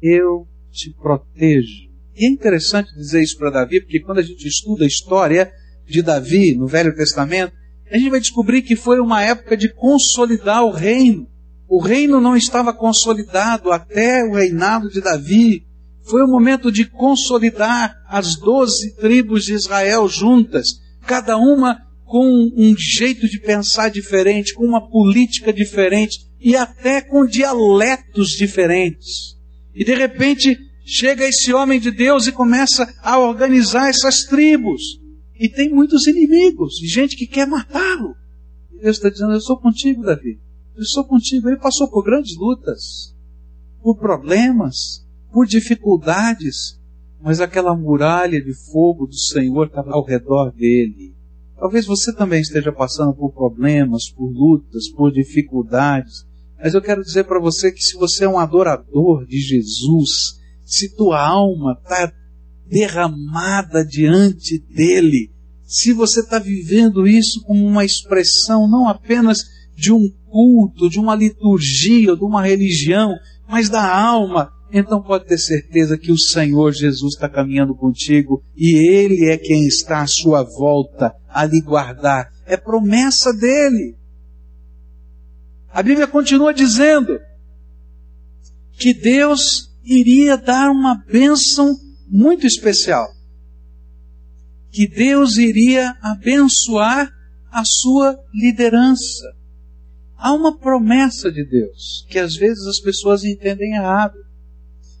eu 0.00 0.48
te 0.70 0.90
protejo. 0.94 1.91
E 2.16 2.26
é 2.26 2.28
interessante 2.28 2.94
dizer 2.94 3.22
isso 3.22 3.38
para 3.38 3.50
Davi, 3.50 3.80
porque 3.80 4.00
quando 4.00 4.18
a 4.18 4.22
gente 4.22 4.46
estuda 4.46 4.84
a 4.84 4.86
história 4.86 5.50
de 5.86 6.02
Davi 6.02 6.54
no 6.54 6.66
Velho 6.66 6.94
Testamento, 6.94 7.52
a 7.90 7.98
gente 7.98 8.10
vai 8.10 8.20
descobrir 8.20 8.62
que 8.62 8.76
foi 8.76 9.00
uma 9.00 9.22
época 9.22 9.56
de 9.56 9.68
consolidar 9.68 10.64
o 10.64 10.70
reino. 10.70 11.26
O 11.68 11.80
reino 11.80 12.20
não 12.20 12.36
estava 12.36 12.72
consolidado 12.72 13.70
até 13.70 14.24
o 14.24 14.34
reinado 14.34 14.88
de 14.90 15.00
Davi. 15.00 15.66
Foi 16.02 16.22
o 16.22 16.28
momento 16.28 16.70
de 16.70 16.84
consolidar 16.84 17.94
as 18.08 18.36
doze 18.36 18.94
tribos 18.96 19.44
de 19.44 19.54
Israel 19.54 20.08
juntas, 20.08 20.80
cada 21.06 21.36
uma 21.36 21.78
com 22.04 22.50
um 22.54 22.74
jeito 22.76 23.26
de 23.26 23.40
pensar 23.40 23.90
diferente, 23.90 24.54
com 24.54 24.64
uma 24.64 24.86
política 24.86 25.52
diferente 25.52 26.18
e 26.38 26.56
até 26.56 27.00
com 27.00 27.24
dialetos 27.24 28.30
diferentes. 28.30 29.36
E 29.74 29.84
de 29.84 29.94
repente 29.94 30.58
chega 30.84 31.24
esse 31.24 31.52
homem 31.52 31.80
de 31.80 31.90
Deus 31.90 32.26
e 32.26 32.32
começa 32.32 32.86
a 33.02 33.18
organizar 33.18 33.88
essas 33.88 34.24
tribos. 34.24 35.00
E 35.38 35.48
tem 35.48 35.70
muitos 35.70 36.06
inimigos, 36.06 36.74
gente 36.84 37.16
que 37.16 37.26
quer 37.26 37.46
matá-lo. 37.46 38.14
Deus 38.80 38.96
está 38.96 39.08
dizendo: 39.08 39.32
Eu 39.32 39.40
sou 39.40 39.56
contigo, 39.56 40.02
Davi. 40.02 40.38
Eu 40.76 40.84
sou 40.84 41.04
contigo. 41.04 41.48
Ele 41.48 41.58
passou 41.58 41.88
por 41.88 42.04
grandes 42.04 42.36
lutas, 42.36 43.14
por 43.82 43.96
problemas, 43.96 45.06
por 45.32 45.46
dificuldades, 45.46 46.78
mas 47.22 47.40
aquela 47.40 47.76
muralha 47.76 48.42
de 48.42 48.52
fogo 48.72 49.06
do 49.06 49.16
Senhor 49.16 49.66
estava 49.66 49.92
ao 49.92 50.04
redor 50.04 50.52
dele. 50.52 51.14
Talvez 51.56 51.86
você 51.86 52.12
também 52.12 52.40
esteja 52.40 52.72
passando 52.72 53.14
por 53.14 53.32
problemas, 53.32 54.10
por 54.10 54.26
lutas, 54.26 54.90
por 54.90 55.12
dificuldades, 55.12 56.26
mas 56.60 56.74
eu 56.74 56.82
quero 56.82 57.02
dizer 57.02 57.24
para 57.24 57.40
você 57.40 57.70
que 57.70 57.80
se 57.80 57.96
você 57.96 58.24
é 58.24 58.28
um 58.28 58.38
adorador 58.38 59.24
de 59.24 59.40
Jesus, 59.40 60.40
se 60.72 60.88
tua 60.96 61.20
alma 61.20 61.78
está 61.78 62.10
derramada 62.66 63.84
diante 63.84 64.58
dele, 64.58 65.30
se 65.66 65.92
você 65.92 66.20
está 66.20 66.38
vivendo 66.38 67.06
isso 67.06 67.42
como 67.42 67.66
uma 67.66 67.84
expressão 67.84 68.66
não 68.66 68.88
apenas 68.88 69.44
de 69.76 69.92
um 69.92 70.08
culto, 70.30 70.88
de 70.88 70.98
uma 70.98 71.14
liturgia, 71.14 72.16
de 72.16 72.24
uma 72.24 72.42
religião, 72.42 73.14
mas 73.46 73.68
da 73.68 73.86
alma, 73.94 74.50
então 74.72 75.02
pode 75.02 75.26
ter 75.26 75.36
certeza 75.36 75.98
que 75.98 76.10
o 76.10 76.16
Senhor 76.16 76.72
Jesus 76.72 77.16
está 77.16 77.28
caminhando 77.28 77.74
contigo 77.74 78.42
e 78.56 78.74
Ele 78.74 79.26
é 79.26 79.36
quem 79.36 79.66
está 79.66 80.00
à 80.00 80.06
sua 80.06 80.42
volta 80.42 81.14
a 81.28 81.44
lhe 81.44 81.60
guardar. 81.60 82.30
É 82.46 82.56
promessa 82.56 83.30
dele. 83.34 83.94
A 85.68 85.82
Bíblia 85.82 86.06
continua 86.06 86.54
dizendo 86.54 87.18
que 88.78 88.94
Deus 88.94 89.71
iria 89.84 90.36
dar 90.36 90.70
uma 90.70 90.94
bênção 90.94 91.74
muito 92.08 92.46
especial. 92.46 93.08
Que 94.70 94.86
Deus 94.86 95.36
iria 95.36 95.96
abençoar 96.00 97.10
a 97.50 97.64
sua 97.64 98.18
liderança. 98.32 99.34
Há 100.16 100.32
uma 100.32 100.56
promessa 100.56 101.30
de 101.30 101.44
Deus 101.44 102.06
que 102.08 102.18
às 102.18 102.36
vezes 102.36 102.66
as 102.66 102.80
pessoas 102.80 103.24
entendem 103.24 103.74
errado. 103.74 104.16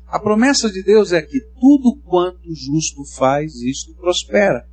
A 0.06 0.18
promessa 0.18 0.70
de 0.70 0.82
Deus 0.82 1.12
é 1.12 1.22
que 1.22 1.40
tudo 1.58 1.96
quanto 2.04 2.50
o 2.50 2.54
justo 2.54 3.04
faz, 3.16 3.54
isto 3.62 3.94
prospera. 3.94 4.66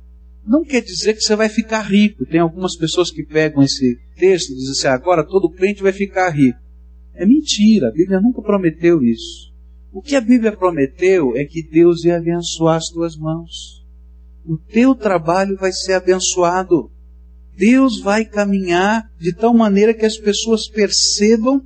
Não 0.44 0.64
quer 0.64 0.82
dizer 0.82 1.14
que 1.14 1.20
você 1.20 1.36
vai 1.36 1.48
ficar 1.48 1.82
rico. 1.82 2.26
Tem 2.26 2.40
algumas 2.40 2.76
pessoas 2.76 3.10
que 3.10 3.24
pegam 3.24 3.62
esse 3.62 3.96
texto 4.16 4.50
e 4.50 4.56
dizem 4.56 4.72
assim: 4.72 4.86
agora 4.88 5.26
todo 5.26 5.50
crente 5.50 5.82
vai 5.82 5.92
ficar 5.92 6.30
rico. 6.30 6.58
É 7.14 7.24
mentira, 7.24 7.88
a 7.88 7.92
Bíblia 7.92 8.20
nunca 8.20 8.42
prometeu 8.42 9.02
isso. 9.02 9.49
O 9.92 10.00
que 10.00 10.14
a 10.14 10.20
Bíblia 10.20 10.56
prometeu 10.56 11.36
é 11.36 11.44
que 11.44 11.62
Deus 11.62 12.04
ia 12.04 12.16
abençoar 12.16 12.76
as 12.76 12.88
tuas 12.88 13.16
mãos. 13.16 13.84
O 14.46 14.56
teu 14.56 14.94
trabalho 14.94 15.56
vai 15.56 15.72
ser 15.72 15.94
abençoado. 15.94 16.90
Deus 17.56 18.00
vai 18.00 18.24
caminhar 18.24 19.10
de 19.18 19.32
tal 19.32 19.52
maneira 19.52 19.92
que 19.92 20.06
as 20.06 20.16
pessoas 20.16 20.68
percebam 20.68 21.60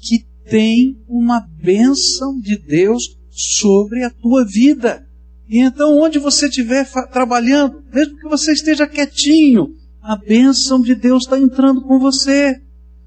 que 0.00 0.24
tem 0.48 0.98
uma 1.06 1.40
bênção 1.40 2.40
de 2.40 2.58
Deus 2.58 3.16
sobre 3.30 4.04
a 4.04 4.10
tua 4.10 4.44
vida. 4.44 5.06
E 5.48 5.60
então, 5.60 5.98
onde 5.98 6.18
você 6.18 6.48
estiver 6.48 6.88
trabalhando, 7.12 7.82
mesmo 7.92 8.16
que 8.16 8.28
você 8.28 8.52
esteja 8.52 8.86
quietinho, 8.86 9.68
a 10.02 10.16
bênção 10.16 10.80
de 10.80 10.94
Deus 10.94 11.24
está 11.24 11.38
entrando 11.38 11.82
com 11.82 11.98
você. 11.98 12.60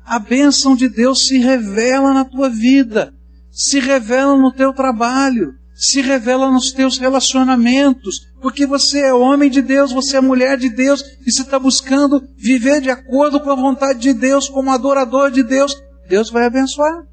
A 0.06 0.20
bênção 0.20 0.76
de 0.76 0.88
Deus 0.88 1.28
se 1.28 1.38
revela 1.38 2.14
na 2.14 2.26
tua 2.26 2.50
vida, 2.50 3.14
se 3.60 3.78
revela 3.78 4.38
no 4.38 4.54
teu 4.54 4.72
trabalho, 4.72 5.54
se 5.76 6.00
revela 6.00 6.50
nos 6.50 6.72
teus 6.72 6.98
relacionamentos, 6.98 8.30
Porque 8.42 8.66
você 8.66 9.02
é 9.02 9.14
homem 9.14 9.50
de 9.50 9.62
Deus, 9.62 9.92
você 9.92 10.16
é 10.16 10.22
mulher 10.22 10.58
de 10.58 10.70
Deus, 10.70 11.02
e 11.28 11.30
você 11.30 11.42
está 11.42 11.60
buscando 11.60 12.26
viver 12.38 12.80
de 12.80 12.90
acordo 12.90 13.38
com 13.42 13.50
a 13.50 13.56
vontade 13.56 14.00
de 14.00 14.14
Deus, 14.14 14.48
como 14.48 14.72
adorador 14.72 15.30
de 15.30 15.44
Deus, 15.44 15.76
Deus 16.08 16.30
vai 16.30 16.46
abençoar. 16.46 17.06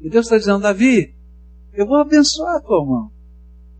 E 0.00 0.08
Deus 0.08 0.24
está 0.24 0.38
dizendo, 0.38 0.60
Davi, 0.60 1.14
eu 1.74 1.86
vou 1.86 1.98
abençoar 1.98 2.62
tua 2.62 2.82
mão. 2.82 3.10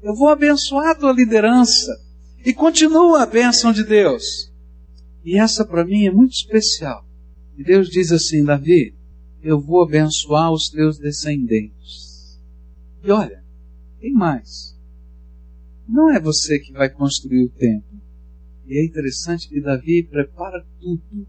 Eu 0.02 0.14
vou 0.14 0.28
abençoar 0.28 0.98
tua 0.98 1.12
liderança. 1.12 1.90
E 2.44 2.52
continua 2.52 3.22
a 3.22 3.26
bênção 3.26 3.72
de 3.72 3.82
Deus. 3.82 4.52
E 5.24 5.38
essa 5.38 5.64
para 5.64 5.86
mim 5.86 6.04
é 6.04 6.10
muito 6.10 6.32
especial. 6.32 7.02
E 7.56 7.64
Deus 7.64 7.88
diz 7.88 8.12
assim, 8.12 8.44
Davi, 8.44 8.94
eu 9.42 9.58
vou 9.58 9.82
abençoar 9.82 10.52
os 10.52 10.68
teus 10.68 10.98
descendentes. 10.98 12.09
E 13.02 13.10
olha, 13.10 13.42
tem 13.98 14.12
mais. 14.12 14.78
Não 15.88 16.10
é 16.10 16.20
você 16.20 16.58
que 16.58 16.72
vai 16.72 16.88
construir 16.88 17.44
o 17.44 17.50
templo. 17.50 18.00
E 18.66 18.78
é 18.78 18.84
interessante 18.84 19.48
que 19.48 19.60
Davi 19.60 20.02
prepara 20.02 20.64
tudo. 20.80 21.26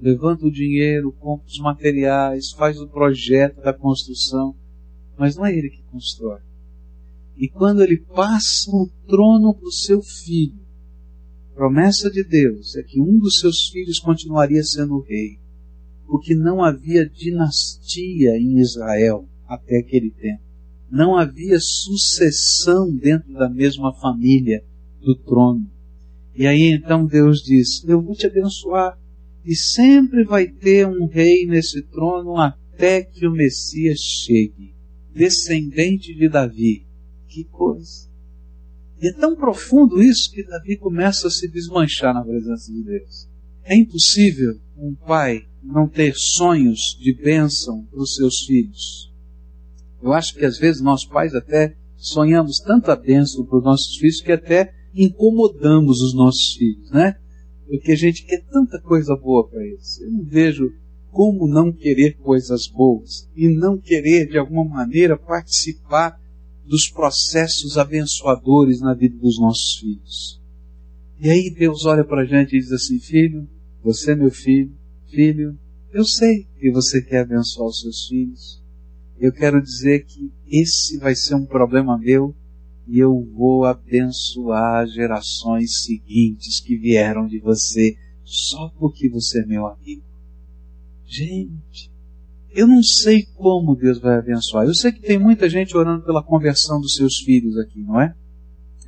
Levanta 0.00 0.46
o 0.46 0.50
dinheiro, 0.50 1.12
compra 1.12 1.46
os 1.46 1.58
materiais, 1.60 2.50
faz 2.52 2.80
o 2.80 2.88
projeto 2.88 3.60
da 3.60 3.72
construção. 3.72 4.56
Mas 5.16 5.36
não 5.36 5.46
é 5.46 5.56
ele 5.56 5.70
que 5.70 5.82
constrói. 5.84 6.40
E 7.36 7.48
quando 7.48 7.82
ele 7.82 7.98
passa 7.98 8.70
o 8.70 8.90
trono 9.06 9.54
para 9.54 9.68
o 9.68 9.72
seu 9.72 10.02
filho, 10.02 10.58
promessa 11.54 12.10
de 12.10 12.24
Deus 12.24 12.74
é 12.74 12.82
que 12.82 13.00
um 13.00 13.18
dos 13.18 13.38
seus 13.38 13.68
filhos 13.68 14.00
continuaria 14.00 14.62
sendo 14.64 15.00
rei, 15.00 15.38
porque 16.06 16.34
não 16.34 16.64
havia 16.64 17.08
dinastia 17.08 18.36
em 18.36 18.58
Israel 18.58 19.28
até 19.46 19.78
aquele 19.78 20.10
tempo. 20.10 20.47
Não 20.90 21.16
havia 21.16 21.58
sucessão 21.60 22.90
dentro 22.94 23.32
da 23.34 23.48
mesma 23.48 23.92
família 23.92 24.64
do 25.00 25.14
trono. 25.14 25.68
E 26.34 26.46
aí 26.46 26.72
então 26.72 27.04
Deus 27.04 27.42
diz: 27.42 27.84
Eu 27.84 28.00
vou 28.00 28.14
te 28.14 28.26
abençoar, 28.26 28.98
e 29.44 29.54
sempre 29.54 30.24
vai 30.24 30.46
ter 30.46 30.86
um 30.86 31.06
rei 31.06 31.46
nesse 31.46 31.82
trono 31.82 32.36
até 32.36 33.02
que 33.02 33.26
o 33.26 33.32
Messias 33.32 33.98
chegue, 33.98 34.74
descendente 35.14 36.14
de 36.14 36.28
Davi. 36.28 36.86
Que 37.26 37.44
coisa! 37.44 38.08
E 39.00 39.08
é 39.08 39.12
tão 39.12 39.36
profundo 39.36 40.02
isso 40.02 40.30
que 40.32 40.42
Davi 40.42 40.76
começa 40.76 41.28
a 41.28 41.30
se 41.30 41.48
desmanchar 41.48 42.12
na 42.12 42.24
presença 42.24 42.72
de 42.72 42.82
Deus. 42.82 43.28
É 43.62 43.76
impossível 43.76 44.58
um 44.76 44.94
pai 44.94 45.46
não 45.62 45.88
ter 45.88 46.14
sonhos 46.16 46.96
de 47.00 47.12
bênção 47.14 47.84
para 47.84 48.00
os 48.00 48.14
seus 48.14 48.40
filhos. 48.44 49.07
Eu 50.02 50.12
acho 50.12 50.34
que 50.34 50.44
às 50.44 50.58
vezes 50.58 50.80
nós 50.80 51.04
pais 51.04 51.34
até 51.34 51.76
sonhamos 51.96 52.58
tanta 52.58 52.94
bênção 52.94 53.44
para 53.44 53.58
os 53.58 53.64
nossos 53.64 53.96
filhos 53.96 54.20
que 54.20 54.32
até 54.32 54.72
incomodamos 54.94 56.00
os 56.00 56.14
nossos 56.14 56.54
filhos, 56.56 56.90
né? 56.90 57.16
Porque 57.66 57.92
a 57.92 57.96
gente 57.96 58.24
quer 58.24 58.44
tanta 58.46 58.80
coisa 58.80 59.14
boa 59.16 59.46
para 59.48 59.62
eles. 59.62 60.00
Eu 60.00 60.10
não 60.10 60.24
vejo 60.24 60.72
como 61.10 61.48
não 61.48 61.72
querer 61.72 62.16
coisas 62.18 62.68
boas 62.68 63.28
e 63.34 63.48
não 63.48 63.78
querer 63.78 64.28
de 64.28 64.38
alguma 64.38 64.64
maneira 64.64 65.18
participar 65.18 66.18
dos 66.64 66.88
processos 66.88 67.76
abençoadores 67.76 68.80
na 68.80 68.94
vida 68.94 69.16
dos 69.18 69.38
nossos 69.40 69.78
filhos. 69.78 70.40
E 71.20 71.28
aí 71.28 71.52
Deus 71.58 71.84
olha 71.84 72.04
para 72.04 72.22
a 72.22 72.24
gente 72.24 72.54
e 72.54 72.60
diz 72.60 72.70
assim: 72.70 73.00
Filho, 73.00 73.48
você 73.82 74.12
é 74.12 74.14
meu 74.14 74.30
filho, 74.30 74.72
filho, 75.10 75.58
eu 75.92 76.04
sei 76.04 76.46
que 76.60 76.70
você 76.70 77.02
quer 77.02 77.20
abençoar 77.20 77.68
os 77.68 77.80
seus 77.80 78.06
filhos. 78.06 78.62
Eu 79.20 79.32
quero 79.32 79.60
dizer 79.60 80.04
que 80.04 80.32
esse 80.46 80.98
vai 80.98 81.14
ser 81.14 81.34
um 81.34 81.44
problema 81.44 81.98
meu 81.98 82.34
e 82.86 82.98
eu 82.98 83.22
vou 83.34 83.64
abençoar 83.64 84.86
gerações 84.86 85.82
seguintes 85.82 86.60
que 86.60 86.76
vieram 86.76 87.26
de 87.26 87.38
você 87.38 87.96
só 88.24 88.70
porque 88.78 89.08
você 89.08 89.42
é 89.42 89.46
meu 89.46 89.66
amigo. 89.66 90.02
Gente, 91.04 91.90
eu 92.50 92.66
não 92.66 92.82
sei 92.82 93.24
como 93.34 93.76
Deus 93.76 93.98
vai 93.98 94.18
abençoar. 94.18 94.66
Eu 94.66 94.74
sei 94.74 94.92
que 94.92 95.00
tem 95.00 95.18
muita 95.18 95.48
gente 95.48 95.76
orando 95.76 96.04
pela 96.04 96.22
conversão 96.22 96.80
dos 96.80 96.94
seus 96.94 97.18
filhos 97.18 97.56
aqui, 97.58 97.80
não 97.80 98.00
é? 98.00 98.14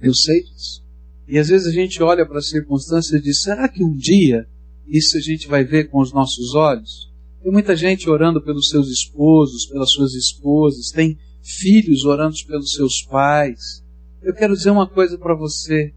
Eu 0.00 0.14
sei 0.14 0.42
disso. 0.42 0.84
E 1.28 1.38
às 1.38 1.48
vezes 1.48 1.66
a 1.66 1.72
gente 1.72 2.02
olha 2.02 2.26
para 2.26 2.38
as 2.38 2.48
circunstâncias 2.48 3.20
e 3.20 3.22
diz: 3.22 3.42
será 3.42 3.68
que 3.68 3.84
um 3.84 3.94
dia 3.94 4.48
isso 4.86 5.16
a 5.16 5.20
gente 5.20 5.46
vai 5.46 5.64
ver 5.64 5.88
com 5.88 6.00
os 6.00 6.12
nossos 6.12 6.54
olhos? 6.54 7.09
Tem 7.42 7.50
muita 7.50 7.74
gente 7.74 8.08
orando 8.08 8.42
pelos 8.42 8.68
seus 8.68 8.88
esposos, 8.88 9.66
pelas 9.66 9.90
suas 9.90 10.14
esposas, 10.14 10.90
tem 10.90 11.18
filhos 11.42 12.04
orando 12.04 12.36
pelos 12.46 12.72
seus 12.72 13.02
pais. 13.02 13.82
Eu 14.22 14.34
quero 14.34 14.54
dizer 14.54 14.70
uma 14.70 14.88
coisa 14.88 15.16
para 15.16 15.34
você. 15.34 15.94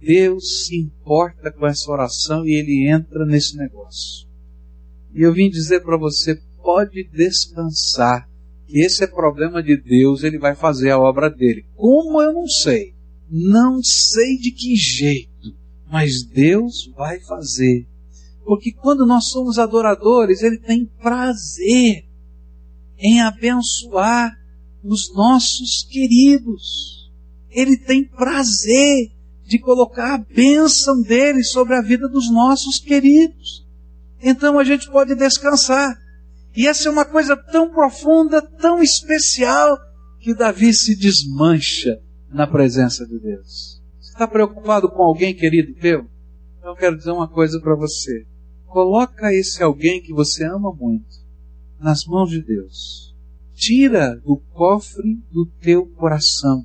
Deus 0.00 0.66
se 0.66 0.76
importa 0.76 1.52
com 1.52 1.66
essa 1.66 1.90
oração 1.90 2.44
e 2.44 2.54
ele 2.54 2.90
entra 2.90 3.24
nesse 3.24 3.56
negócio. 3.56 4.26
E 5.14 5.22
eu 5.22 5.32
vim 5.32 5.50
dizer 5.50 5.80
para 5.82 5.96
você, 5.96 6.40
pode 6.62 7.04
descansar, 7.04 8.28
que 8.66 8.78
esse 8.80 9.04
é 9.04 9.06
problema 9.06 9.62
de 9.62 9.76
Deus, 9.76 10.22
ele 10.22 10.38
vai 10.38 10.54
fazer 10.54 10.90
a 10.90 10.98
obra 10.98 11.28
dele. 11.28 11.66
Como 11.74 12.22
eu 12.22 12.32
não 12.32 12.46
sei, 12.46 12.94
não 13.28 13.82
sei 13.82 14.38
de 14.38 14.52
que 14.52 14.74
jeito, 14.76 15.54
mas 15.90 16.24
Deus 16.24 16.90
vai 16.96 17.20
fazer. 17.20 17.86
Porque 18.50 18.72
quando 18.72 19.06
nós 19.06 19.26
somos 19.26 19.60
adoradores, 19.60 20.42
ele 20.42 20.58
tem 20.58 20.84
prazer 20.84 22.04
em 22.98 23.20
abençoar 23.20 24.36
os 24.82 25.14
nossos 25.14 25.86
queridos. 25.88 27.12
Ele 27.48 27.78
tem 27.78 28.04
prazer 28.04 29.12
de 29.44 29.56
colocar 29.60 30.14
a 30.14 30.18
bênção 30.18 31.00
dele 31.00 31.44
sobre 31.44 31.76
a 31.76 31.80
vida 31.80 32.08
dos 32.08 32.28
nossos 32.28 32.80
queridos. 32.80 33.64
Então 34.20 34.58
a 34.58 34.64
gente 34.64 34.90
pode 34.90 35.14
descansar. 35.14 35.96
E 36.56 36.66
essa 36.66 36.88
é 36.88 36.90
uma 36.90 37.04
coisa 37.04 37.36
tão 37.36 37.70
profunda, 37.70 38.42
tão 38.42 38.82
especial, 38.82 39.78
que 40.18 40.34
Davi 40.34 40.74
se 40.74 40.96
desmancha 40.96 42.00
na 42.28 42.48
presença 42.48 43.06
de 43.06 43.16
Deus. 43.16 43.80
Você 44.00 44.10
está 44.10 44.26
preocupado 44.26 44.90
com 44.90 45.04
alguém 45.04 45.36
querido 45.36 45.72
teu? 45.74 46.10
Então 46.58 46.70
eu 46.70 46.76
quero 46.76 46.96
dizer 46.96 47.12
uma 47.12 47.28
coisa 47.28 47.60
para 47.60 47.76
você. 47.76 48.28
Coloca 48.70 49.34
esse 49.34 49.60
alguém 49.64 50.00
que 50.00 50.12
você 50.12 50.46
ama 50.46 50.72
muito 50.72 51.18
nas 51.80 52.04
mãos 52.06 52.30
de 52.30 52.40
Deus. 52.40 53.12
Tira 53.52 54.14
do 54.24 54.36
cofre 54.52 55.16
do 55.32 55.44
teu 55.60 55.86
coração. 55.86 56.64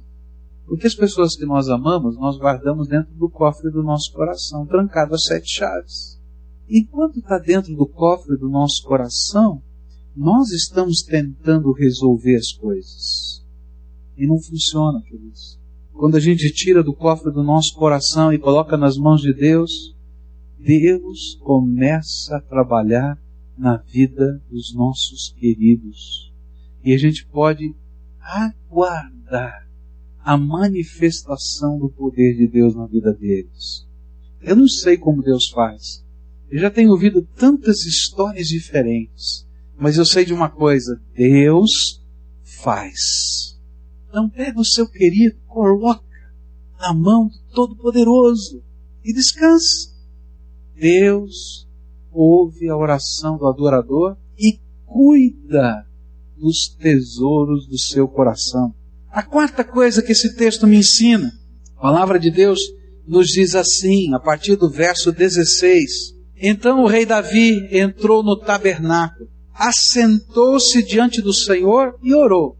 Porque 0.68 0.86
as 0.86 0.94
pessoas 0.94 1.36
que 1.36 1.48
nós 1.48 1.68
amamos, 1.68 2.16
nós 2.16 2.38
guardamos 2.38 2.88
dentro 2.88 3.12
do 3.16 3.28
cofre 3.28 3.72
do 3.72 3.82
nosso 3.82 4.14
coração, 4.14 4.68
trancado 4.68 5.16
a 5.16 5.18
sete 5.18 5.50
chaves. 5.50 6.22
Enquanto 6.70 7.18
está 7.18 7.40
dentro 7.40 7.76
do 7.76 7.88
cofre 7.88 8.38
do 8.38 8.50
nosso 8.50 8.84
coração, 8.84 9.64
nós 10.16 10.52
estamos 10.52 11.02
tentando 11.02 11.72
resolver 11.72 12.36
as 12.36 12.52
coisas. 12.52 13.44
E 14.16 14.28
não 14.28 14.40
funciona, 14.40 15.02
queridos. 15.02 15.60
Quando 15.92 16.18
a 16.18 16.20
gente 16.20 16.54
tira 16.54 16.84
do 16.84 16.94
cofre 16.94 17.32
do 17.32 17.42
nosso 17.42 17.74
coração 17.74 18.32
e 18.32 18.38
coloca 18.38 18.78
nas 18.78 18.96
mãos 18.96 19.22
de 19.22 19.34
Deus, 19.34 19.95
Deus 20.66 21.38
começa 21.42 22.38
a 22.38 22.42
trabalhar 22.42 23.22
na 23.56 23.78
vida 23.78 24.42
dos 24.50 24.74
nossos 24.74 25.32
queridos. 25.38 26.34
E 26.84 26.92
a 26.92 26.98
gente 26.98 27.24
pode 27.28 27.76
aguardar 28.20 29.70
a 30.20 30.36
manifestação 30.36 31.78
do 31.78 31.88
poder 31.88 32.36
de 32.36 32.48
Deus 32.48 32.76
na 32.76 32.88
vida 32.88 33.14
deles. 33.14 33.88
Eu 34.42 34.56
não 34.56 34.68
sei 34.68 34.98
como 34.98 35.22
Deus 35.22 35.50
faz. 35.50 36.04
Eu 36.50 36.60
já 36.60 36.72
tenho 36.72 36.90
ouvido 36.90 37.22
tantas 37.22 37.86
histórias 37.86 38.48
diferentes. 38.48 39.48
Mas 39.78 39.98
eu 39.98 40.06
sei 40.06 40.26
de 40.26 40.34
uma 40.34 40.50
coisa: 40.50 41.00
Deus 41.14 42.02
faz. 42.64 43.56
Então 44.10 44.28
pega 44.30 44.60
o 44.60 44.66
seu 44.66 44.90
querido, 44.90 45.38
coloca 45.46 46.04
na 46.80 46.92
mão 46.92 47.28
do 47.28 47.38
Todo-Poderoso 47.54 48.64
e 49.04 49.14
descansa. 49.14 49.95
Deus 50.76 51.68
ouve 52.12 52.70
a 52.70 52.78
oração 52.78 53.38
do 53.38 53.48
adorador 53.48 54.18
e 54.38 54.60
cuida 54.86 55.86
dos 56.38 56.68
tesouros 56.68 57.68
do 57.68 57.78
seu 57.78 58.08
coração. 58.08 58.74
A 59.10 59.24
quarta 59.24 59.64
coisa 59.64 60.02
que 60.02 60.12
esse 60.12 60.36
texto 60.36 60.68
me 60.68 60.78
ensina, 60.78 61.32
a 61.78 61.82
palavra 61.82 62.20
de 62.20 62.30
Deus 62.30 62.60
nos 63.08 63.30
diz 63.30 63.56
assim, 63.56 64.14
a 64.14 64.20
partir 64.20 64.56
do 64.56 64.70
verso 64.70 65.12
16: 65.12 66.16
Então 66.36 66.84
o 66.84 66.88
rei 66.88 67.06
Davi 67.06 67.68
entrou 67.72 68.24
no 68.24 68.36
tabernáculo 68.36 69.30
assentou-se 69.56 70.84
diante 70.84 71.22
do 71.22 71.34
Senhor 71.34 71.98
e 72.04 72.14
orou: 72.14 72.58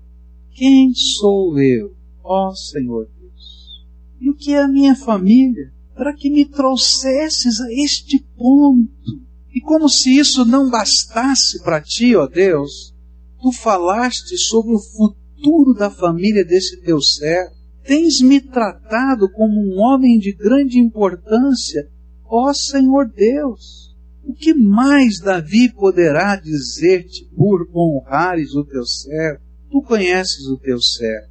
Quem 0.52 0.94
sou 0.94 1.60
eu, 1.60 1.94
ó 2.24 2.52
Senhor 2.54 3.08
Deus? 3.20 3.86
E 4.20 4.30
o 4.30 4.36
que 4.36 4.54
é 4.54 4.64
a 4.64 4.68
minha 4.68 4.96
família 4.96 5.74
para 5.96 6.14
que 6.14 6.30
me 6.30 6.46
trouxesses 6.46 7.60
a 7.62 7.72
este 7.72 8.24
ponto? 8.38 9.26
E 9.54 9.62
como 9.62 9.88
se 9.90 10.18
isso 10.18 10.44
não 10.44 10.70
bastasse 10.70 11.64
para 11.64 11.82
ti, 11.82 12.16
ó 12.16 12.28
Deus, 12.28 12.94
tu 13.42 13.52
falaste 13.52 14.38
sobre 14.38 14.74
o 14.74 14.80
futuro 14.80 15.74
da 15.74 15.90
família 15.90 16.44
desse 16.44 16.82
teu 16.82 17.02
servo. 17.02 17.56
tens 17.86 18.20
me 18.20 18.42
tratado 18.42 19.32
como 19.32 19.62
um 19.62 19.80
homem 19.80 20.18
de 20.18 20.34
grande 20.34 20.80
importância, 20.80 21.88
ó 22.26 22.52
Senhor 22.52 23.08
Deus. 23.08 23.96
O 24.24 24.34
que 24.34 24.56
mais 24.56 25.20
Davi 25.20 25.72
poderá 25.72 26.36
dizer-te 26.36 27.30
por 27.36 27.70
honrares 27.74 28.56
o 28.56 28.66
teu 28.66 28.84
servo? 28.84 29.40
Tu 29.70 29.82
conheces 29.84 30.48
o 30.48 30.58
teu 30.58 30.82
servo. 30.82 31.28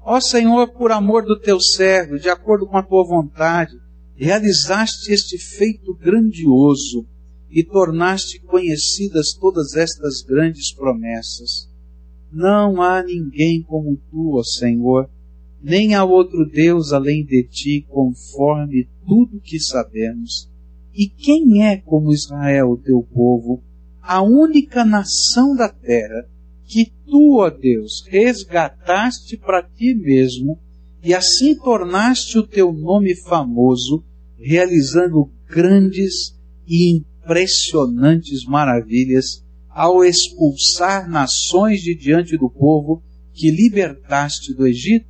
Ó 0.00 0.18
Senhor, 0.18 0.72
por 0.72 0.90
amor 0.90 1.24
do 1.24 1.38
teu 1.38 1.60
servo, 1.60 2.18
de 2.18 2.30
acordo 2.30 2.66
com 2.66 2.78
a 2.78 2.82
tua 2.82 3.06
vontade, 3.06 3.81
realizaste 4.22 5.12
este 5.12 5.36
feito 5.36 5.92
grandioso 5.96 7.04
e 7.50 7.64
tornaste 7.64 8.40
conhecidas 8.40 9.32
todas 9.32 9.74
estas 9.74 10.22
grandes 10.22 10.72
promessas. 10.72 11.68
Não 12.32 12.80
há 12.80 13.02
ninguém 13.02 13.60
como 13.62 14.00
tu, 14.08 14.36
ó 14.36 14.44
Senhor, 14.44 15.10
nem 15.60 15.96
há 15.96 16.04
outro 16.04 16.48
Deus 16.48 16.92
além 16.92 17.24
de 17.24 17.42
ti, 17.42 17.84
conforme 17.88 18.88
tudo 19.04 19.40
que 19.40 19.58
sabemos. 19.58 20.48
E 20.94 21.08
quem 21.08 21.66
é 21.66 21.76
como 21.78 22.12
Israel, 22.12 22.70
o 22.70 22.76
teu 22.76 23.02
povo, 23.02 23.60
a 24.00 24.22
única 24.22 24.84
nação 24.84 25.56
da 25.56 25.68
terra 25.68 26.28
que 26.64 26.92
tu, 27.06 27.38
ó 27.40 27.50
Deus, 27.50 28.04
resgataste 28.06 29.36
para 29.36 29.64
ti 29.64 29.92
mesmo 29.94 30.60
e 31.02 31.12
assim 31.12 31.56
tornaste 31.56 32.38
o 32.38 32.46
teu 32.46 32.72
nome 32.72 33.16
famoso, 33.16 34.04
realizando 34.42 35.30
grandes 35.48 36.36
e 36.66 36.96
impressionantes 36.96 38.44
maravilhas 38.44 39.44
ao 39.68 40.04
expulsar 40.04 41.08
nações 41.08 41.80
de 41.80 41.94
diante 41.94 42.36
do 42.36 42.50
povo 42.50 43.02
que 43.32 43.50
libertaste 43.50 44.52
do 44.52 44.66
Egito? 44.66 45.06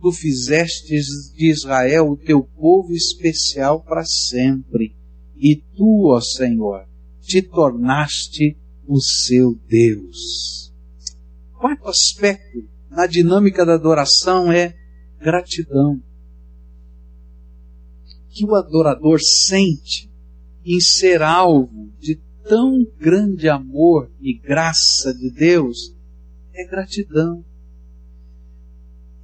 Tu 0.00 0.12
fizestes 0.12 1.06
de 1.34 1.50
Israel 1.50 2.08
o 2.10 2.16
teu 2.16 2.42
povo 2.42 2.92
especial 2.92 3.82
para 3.82 4.04
sempre, 4.04 4.94
e 5.36 5.56
tu, 5.76 6.06
ó 6.08 6.20
Senhor, 6.20 6.86
te 7.20 7.42
tornaste 7.42 8.56
o 8.86 9.00
seu 9.00 9.54
Deus. 9.68 10.72
Quarto 11.58 11.88
aspecto 11.88 12.64
na 12.90 13.06
dinâmica 13.06 13.66
da 13.66 13.74
adoração 13.74 14.52
é 14.52 14.74
gratidão. 15.20 16.00
Que 18.36 18.44
o 18.44 18.54
adorador 18.54 19.18
sente 19.18 20.10
em 20.62 20.78
ser 20.78 21.22
alvo 21.22 21.90
de 21.98 22.20
tão 22.46 22.84
grande 22.98 23.48
amor 23.48 24.12
e 24.20 24.34
graça 24.34 25.14
de 25.14 25.30
Deus 25.30 25.96
é 26.52 26.66
gratidão. 26.66 27.42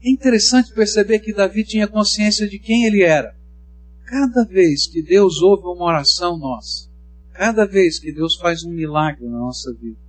É 0.02 0.10
interessante 0.10 0.72
perceber 0.72 1.18
que 1.18 1.34
Davi 1.34 1.62
tinha 1.62 1.86
consciência 1.86 2.48
de 2.48 2.58
quem 2.58 2.86
ele 2.86 3.02
era. 3.02 3.36
Cada 4.06 4.46
vez 4.46 4.86
que 4.86 5.02
Deus 5.02 5.42
ouve 5.42 5.64
uma 5.64 5.84
oração 5.84 6.38
nossa, 6.38 6.88
cada 7.34 7.66
vez 7.66 7.98
que 7.98 8.14
Deus 8.14 8.36
faz 8.36 8.64
um 8.64 8.70
milagre 8.70 9.26
na 9.26 9.40
nossa 9.40 9.74
vida, 9.74 10.00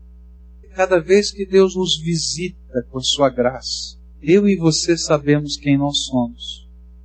cada 0.74 1.02
vez 1.02 1.30
que 1.30 1.46
Deus 1.46 1.76
nos 1.76 2.00
visita 2.02 2.88
com 2.89 3.00
a 3.00 3.04
sua 3.04 3.30
graça, 3.30 3.98
eu 4.22 4.48
e 4.48 4.56
você 4.56 4.98
sabemos 4.98 5.58
quem 5.58 5.78
nós 5.78 6.06
somos. 6.06 6.62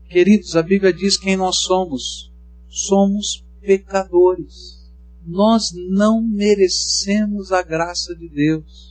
Queridos, 0.08 0.56
a 0.56 0.62
Bíblia 0.62 0.92
diz 0.92 1.18
quem 1.18 1.36
nós 1.36 1.56
somos. 1.62 2.32
Somos 2.68 3.44
pecadores. 3.60 4.90
Nós 5.26 5.64
não 5.90 6.22
merecemos 6.22 7.52
a 7.52 7.62
graça 7.62 8.14
de 8.14 8.28
Deus. 8.28 8.88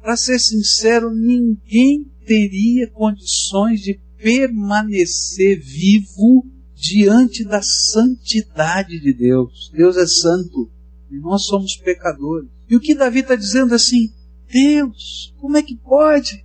Para 0.00 0.16
ser 0.16 0.38
sincero, 0.38 1.14
ninguém 1.14 2.10
teria 2.26 2.88
condições 2.90 3.80
de 3.80 4.00
permanecer 4.16 5.60
vivo 5.60 6.46
diante 6.74 7.44
da 7.44 7.60
santidade 7.62 8.98
de 9.00 9.12
Deus. 9.12 9.70
Deus 9.74 9.96
é 9.96 10.06
santo 10.06 10.70
e 11.10 11.18
nós 11.18 11.44
somos 11.44 11.76
pecadores. 11.76 12.48
E 12.68 12.76
o 12.76 12.80
que 12.80 12.94
Davi 12.94 13.20
está 13.20 13.36
dizendo 13.36 13.74
assim? 13.74 14.12
Deus, 14.50 15.34
como 15.38 15.56
é 15.58 15.62
que 15.62 15.76
pode? 15.76 16.44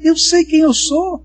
Eu 0.00 0.16
sei 0.16 0.44
quem 0.44 0.60
eu 0.60 0.74
sou. 0.74 1.24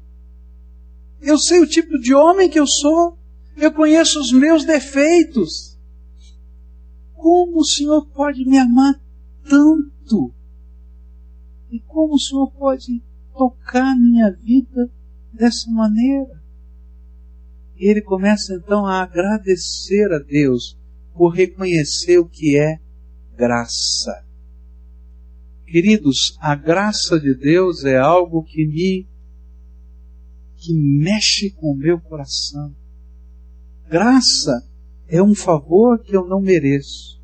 Eu 1.23 1.38
sei 1.38 1.62
o 1.62 1.67
tipo 1.67 1.97
de 1.97 2.13
homem 2.13 2.49
que 2.49 2.59
eu 2.59 2.67
sou. 2.67 3.17
Eu 3.55 3.71
conheço 3.71 4.19
os 4.19 4.31
meus 4.33 4.65
defeitos. 4.65 5.79
Como 7.13 7.59
o 7.59 7.65
Senhor 7.65 8.05
pode 8.07 8.43
me 8.45 8.57
amar 8.57 8.99
tanto? 9.47 10.33
E 11.71 11.79
como 11.79 12.15
o 12.15 12.19
Senhor 12.19 12.51
pode 12.51 13.01
tocar 13.33 13.95
minha 13.95 14.31
vida 14.31 14.91
dessa 15.31 15.71
maneira? 15.71 16.43
Ele 17.77 18.01
começa 18.01 18.53
então 18.53 18.86
a 18.86 19.01
agradecer 19.01 20.12
a 20.12 20.19
Deus 20.19 20.77
por 21.13 21.29
reconhecer 21.29 22.17
o 22.17 22.27
que 22.27 22.57
é 22.57 22.79
graça. 23.36 24.25
Queridos, 25.65 26.38
a 26.39 26.53
graça 26.53 27.19
de 27.19 27.33
Deus 27.33 27.86
é 27.86 27.97
algo 27.97 28.43
que 28.43 28.65
me 28.65 29.07
que 30.63 30.73
mexe 30.73 31.52
com 31.52 31.73
o 31.73 31.78
meu 31.78 31.99
coração. 31.99 32.73
Graça 33.89 34.65
é 35.10 35.21
um 35.21 35.36
favor 35.36 36.02
que 36.02 36.15
eu 36.15 36.26
não 36.26 36.39
mereço, 36.39 37.21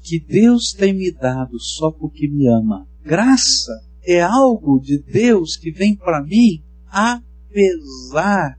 que 0.00 0.20
Deus 0.20 0.72
tem 0.72 0.94
me 0.94 1.10
dado 1.10 1.58
só 1.58 1.90
porque 1.90 2.28
me 2.28 2.46
ama. 2.46 2.86
Graça 3.02 3.72
é 4.04 4.22
algo 4.22 4.78
de 4.78 4.98
Deus 4.98 5.56
que 5.56 5.72
vem 5.72 5.96
para 5.96 6.22
mim 6.22 6.62
apesar 6.88 8.56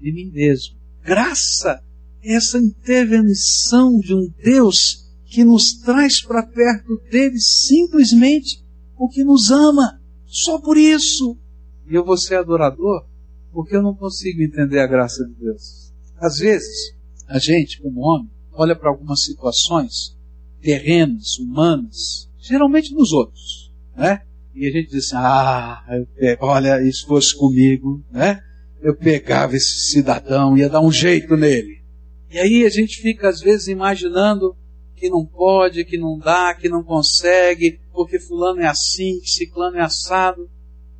de 0.00 0.12
mim 0.12 0.32
mesmo. 0.32 0.76
Graça 1.04 1.80
é 2.20 2.34
essa 2.34 2.58
intervenção 2.58 3.96
de 4.00 4.12
um 4.12 4.28
Deus 4.42 5.08
que 5.26 5.44
nos 5.44 5.74
traz 5.74 6.20
para 6.20 6.44
perto 6.44 7.00
dele 7.12 7.38
simplesmente 7.38 8.60
porque 8.96 9.22
nos 9.22 9.52
ama. 9.52 10.00
Só 10.26 10.60
por 10.60 10.76
isso. 10.76 11.38
E 11.88 11.94
eu 11.94 12.04
vou 12.04 12.16
ser 12.16 12.36
adorador 12.36 13.11
porque 13.52 13.76
eu 13.76 13.82
não 13.82 13.94
consigo 13.94 14.42
entender 14.42 14.80
a 14.80 14.86
graça 14.86 15.24
de 15.24 15.34
Deus. 15.34 15.92
Às 16.18 16.38
vezes, 16.38 16.94
a 17.28 17.38
gente, 17.38 17.80
como 17.80 18.00
homem, 18.00 18.30
olha 18.52 18.74
para 18.74 18.90
algumas 18.90 19.22
situações 19.24 20.16
terrenas, 20.60 21.38
humanas, 21.38 22.28
geralmente 22.38 22.94
nos 22.94 23.12
outros, 23.12 23.72
né? 23.96 24.22
E 24.54 24.66
a 24.66 24.70
gente 24.70 24.90
diz 24.90 25.06
assim, 25.06 25.16
ah, 25.16 25.82
pego, 26.16 26.46
olha, 26.46 26.82
isso 26.86 27.06
fosse 27.06 27.36
comigo, 27.36 28.02
né? 28.10 28.40
Eu 28.80 28.96
pegava 28.96 29.56
esse 29.56 29.90
cidadão, 29.90 30.56
ia 30.56 30.68
dar 30.68 30.80
um 30.80 30.92
jeito 30.92 31.36
nele. 31.36 31.82
E 32.30 32.38
aí 32.38 32.64
a 32.64 32.68
gente 32.68 33.00
fica 33.00 33.28
às 33.28 33.40
vezes 33.40 33.68
imaginando 33.68 34.56
que 34.96 35.08
não 35.10 35.26
pode, 35.26 35.84
que 35.84 35.98
não 35.98 36.18
dá, 36.18 36.54
que 36.54 36.68
não 36.68 36.82
consegue, 36.82 37.80
porque 37.92 38.20
fulano 38.20 38.60
é 38.60 38.66
assim, 38.66 39.18
que 39.20 39.30
ciclano 39.30 39.76
é 39.76 39.82
assado. 39.82 40.48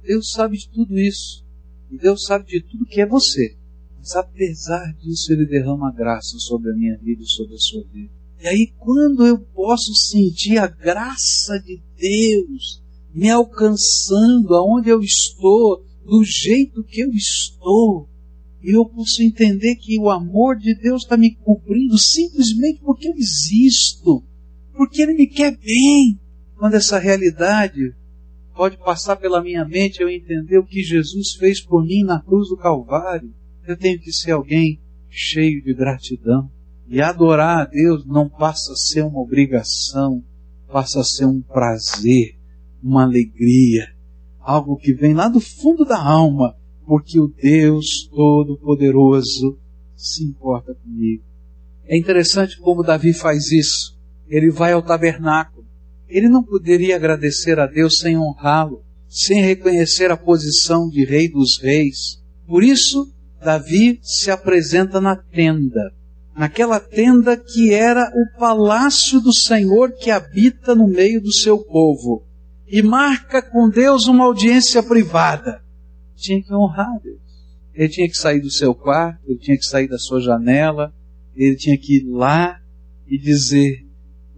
Deus 0.03 0.33
sabe 0.33 0.57
de 0.59 0.69
tudo 0.69 0.99
isso. 0.99 1.45
E 1.93 1.99
Deus 1.99 2.25
sabe 2.25 2.47
de 2.47 2.63
tudo 2.63 2.87
que 2.87 3.03
é 3.03 3.07
você. 3.07 3.55
Mas 3.99 4.17
apesar 4.17 4.95
disso, 4.95 5.31
Ele 5.31 5.45
derrama 5.45 5.93
graça 5.93 6.39
sobre 6.39 6.71
a 6.73 6.75
minha 6.75 6.97
vida 6.97 7.23
e 7.23 7.29
sobre 7.29 7.55
a 7.55 7.59
sua 7.59 7.85
vida. 7.93 8.11
E 8.43 8.49
aí, 8.49 8.73
quando 8.79 9.27
eu 9.27 9.39
posso 9.39 9.95
sentir 9.95 10.57
a 10.57 10.67
graça 10.67 11.61
de 11.61 11.83
Deus 11.97 12.83
me 13.15 13.29
alcançando 13.29 14.55
aonde 14.55 14.89
eu 14.89 15.01
estou, 15.01 15.85
do 16.03 16.25
jeito 16.25 16.83
que 16.83 17.01
eu 17.01 17.11
estou, 17.11 18.09
e 18.63 18.71
eu 18.71 18.87
posso 18.87 19.23
entender 19.23 19.77
que 19.77 19.99
o 19.99 20.09
amor 20.09 20.57
de 20.57 20.75
Deus 20.75 21.03
está 21.03 21.17
me 21.17 21.35
cobrindo 21.37 21.99
simplesmente 21.99 22.81
porque 22.81 23.09
eu 23.09 23.15
existo, 23.17 24.25
porque 24.73 25.03
Ele 25.03 25.15
me 25.15 25.27
quer 25.27 25.57
bem. 25.59 26.19
Quando 26.57 26.75
essa 26.75 26.99
realidade 26.99 27.95
pode 28.55 28.77
passar 28.79 29.17
pela 29.17 29.43
minha 29.43 29.65
mente, 29.65 30.01
eu 30.01 30.09
entender 30.09 30.59
o 30.59 30.67
que 30.67 30.83
Jesus 30.83 31.33
fez 31.33 31.61
por 31.61 31.85
mim 31.85 32.05
na 32.05 32.21
cruz 32.21 32.49
do 32.49 32.57
Calvário 32.57 33.33
eu 33.67 33.77
tenho 33.77 33.99
que 33.99 34.13
ser 34.13 34.33
alguém 34.33 34.81
cheio 35.09 35.63
de 35.63 35.75
gratidão. 35.75 36.51
E 36.87 37.01
adorar 37.01 37.61
a 37.61 37.65
Deus 37.65 38.05
não 38.05 38.29
passa 38.29 38.73
a 38.73 38.77
ser 38.77 39.03
uma 39.03 39.21
obrigação, 39.21 40.23
passa 40.71 41.01
a 41.01 41.05
ser 41.05 41.27
um 41.27 41.41
prazer, 41.41 42.37
uma 42.83 43.05
alegria, 43.05 43.89
algo 44.41 44.77
que 44.77 44.93
vem 44.93 45.15
lá 45.15 45.29
do 45.29 45.41
fundo 45.41 45.85
da 45.85 46.03
alma, 46.03 46.57
porque 46.85 47.19
o 47.19 47.29
Deus 47.29 48.09
Todo-Poderoso 48.11 49.59
se 49.97 50.25
importa 50.25 50.75
comigo. 50.75 51.23
É 51.85 51.97
interessante 51.97 52.59
como 52.59 52.83
Davi 52.83 53.13
faz 53.13 53.53
isso. 53.53 53.99
Ele 54.27 54.51
vai 54.51 54.73
ao 54.73 54.83
tabernáculo. 54.83 55.62
Ele 56.13 56.29
não 56.29 56.43
poderia 56.43 56.97
agradecer 56.97 57.59
a 57.59 57.67
Deus 57.67 57.99
sem 57.99 58.19
honrá-lo, 58.19 58.85
sem 59.09 59.41
reconhecer 59.41 60.11
a 60.11 60.17
posição 60.17 60.87
de 60.87 61.07
rei 61.07 61.27
dos 61.27 61.59
reis. 61.59 62.23
Por 62.47 62.63
isso, 62.63 63.11
Davi 63.43 63.99
se 64.03 64.31
apresenta 64.31 65.01
na 65.01 65.17
tenda, 65.17 65.91
naquela 66.37 66.79
tenda 66.79 67.35
que 67.35 67.73
era 67.73 68.13
o 68.15 68.39
palácio 68.39 69.23
do 69.23 69.33
Senhor 69.33 69.93
que 69.93 70.11
habita 70.11 70.75
no 70.75 70.87
meio 70.87 71.19
do 71.19 71.33
seu 71.33 71.59
povo, 71.59 72.27
e 72.69 72.83
marca 72.83 73.41
com 73.41 73.71
Deus 73.71 74.07
uma 74.07 74.25
audiência 74.25 74.83
privada. 74.83 75.63
tinha 76.15 76.43
que 76.43 76.55
honrar 76.55 77.01
Deus. 77.03 77.21
Ele 77.75 77.89
tinha 77.89 78.09
que 78.09 78.19
sair 78.19 78.41
do 78.41 78.51
seu 78.51 78.75
quarto, 78.75 79.19
ele 79.27 79.39
tinha 79.39 79.57
que 79.57 79.65
sair 79.65 79.89
da 79.89 79.99
sua 79.99 80.21
janela, 80.21 80.93
ele 81.35 81.57
tinha 81.57 81.79
que 81.79 82.01
ir 82.01 82.05
lá 82.05 82.61
e 83.09 83.19
dizer 83.19 83.92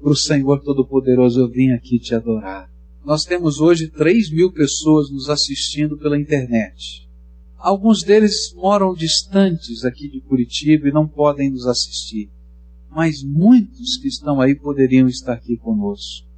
para 0.05 0.13
o 0.13 0.17
Senhor 0.17 0.61
Todo-Poderoso: 0.61 1.41
Eu 1.41 1.49
vim 1.49 1.71
aqui 1.71 1.99
te 1.99 2.15
adorar. 2.15 2.71
Nós 3.03 3.25
temos 3.25 3.59
hoje 3.59 3.89
3 3.89 4.31
mil 4.31 4.53
pessoas 4.53 5.11
nos 5.11 5.31
assistindo 5.31 5.97
pela 5.97 6.19
internet. 6.19 7.09
Alguns 7.57 8.03
deles 8.03 8.53
moram 8.55 8.93
distantes 8.93 9.83
aqui 9.83 10.09
de 10.09 10.21
Curitiba 10.21 10.89
e 10.89 10.93
não 10.93 11.09
podem 11.09 11.51
nos 11.51 11.67
assistir. 11.67 12.29
Mas 12.91 13.23
muitos 13.23 13.97
que 13.97 14.09
estão 14.09 14.43
aí 14.43 14.55
poderiam 14.55 15.09
estar 15.09 15.33
aqui 15.33 15.57
conosco. 15.57 16.29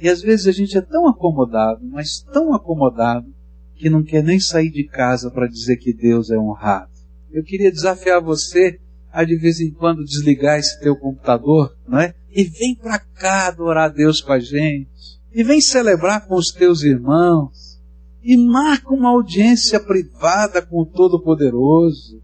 E 0.00 0.08
às 0.08 0.22
vezes 0.22 0.46
a 0.46 0.52
gente 0.52 0.78
é 0.78 0.80
tão 0.80 1.08
acomodado, 1.08 1.84
mas 1.84 2.20
tão 2.32 2.54
acomodado, 2.54 3.26
que 3.74 3.90
não 3.90 4.04
quer 4.04 4.22
nem 4.22 4.38
sair 4.38 4.70
de 4.70 4.84
casa 4.84 5.28
para 5.28 5.48
dizer 5.48 5.76
que 5.76 5.92
Deus 5.92 6.30
é 6.30 6.38
honrado. 6.38 6.92
Eu 7.32 7.42
queria 7.42 7.70
desafiar 7.70 8.22
você 8.22 8.78
a 9.12 9.24
de 9.24 9.36
vez 9.36 9.60
em 9.60 9.72
quando 9.72 10.04
desligar 10.04 10.58
esse 10.58 10.80
teu 10.80 10.96
computador, 10.96 11.76
não 11.86 11.98
é? 11.98 12.14
E 12.32 12.44
vem 12.44 12.74
para 12.74 12.98
cá 12.98 13.48
adorar 13.48 13.90
a 13.90 13.92
Deus 13.92 14.20
com 14.20 14.32
a 14.32 14.40
gente. 14.40 15.20
E 15.34 15.44
vem 15.44 15.60
celebrar 15.60 16.26
com 16.26 16.34
os 16.34 16.48
teus 16.48 16.82
irmãos. 16.82 17.80
E 18.22 18.36
marca 18.36 18.92
uma 18.92 19.10
audiência 19.10 19.78
privada 19.78 20.62
com 20.62 20.82
o 20.82 20.86
Todo-Poderoso. 20.86 22.22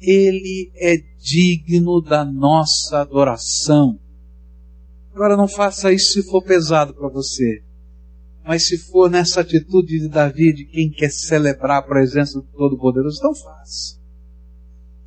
Ele 0.00 0.72
é 0.76 0.96
digno 1.18 2.00
da 2.00 2.24
nossa 2.24 3.00
adoração. 3.00 3.98
Agora 5.14 5.36
não 5.36 5.46
faça 5.46 5.92
isso 5.92 6.14
se 6.14 6.30
for 6.30 6.42
pesado 6.42 6.94
para 6.94 7.08
você. 7.08 7.62
Mas 8.44 8.66
se 8.66 8.78
for 8.78 9.10
nessa 9.10 9.42
atitude 9.42 10.00
de 10.00 10.08
Davi, 10.08 10.52
de 10.52 10.64
quem 10.64 10.90
quer 10.90 11.10
celebrar 11.10 11.78
a 11.78 11.86
presença 11.86 12.40
do 12.40 12.46
Todo-Poderoso, 12.46 13.18
então 13.18 13.34
faça. 13.34 14.00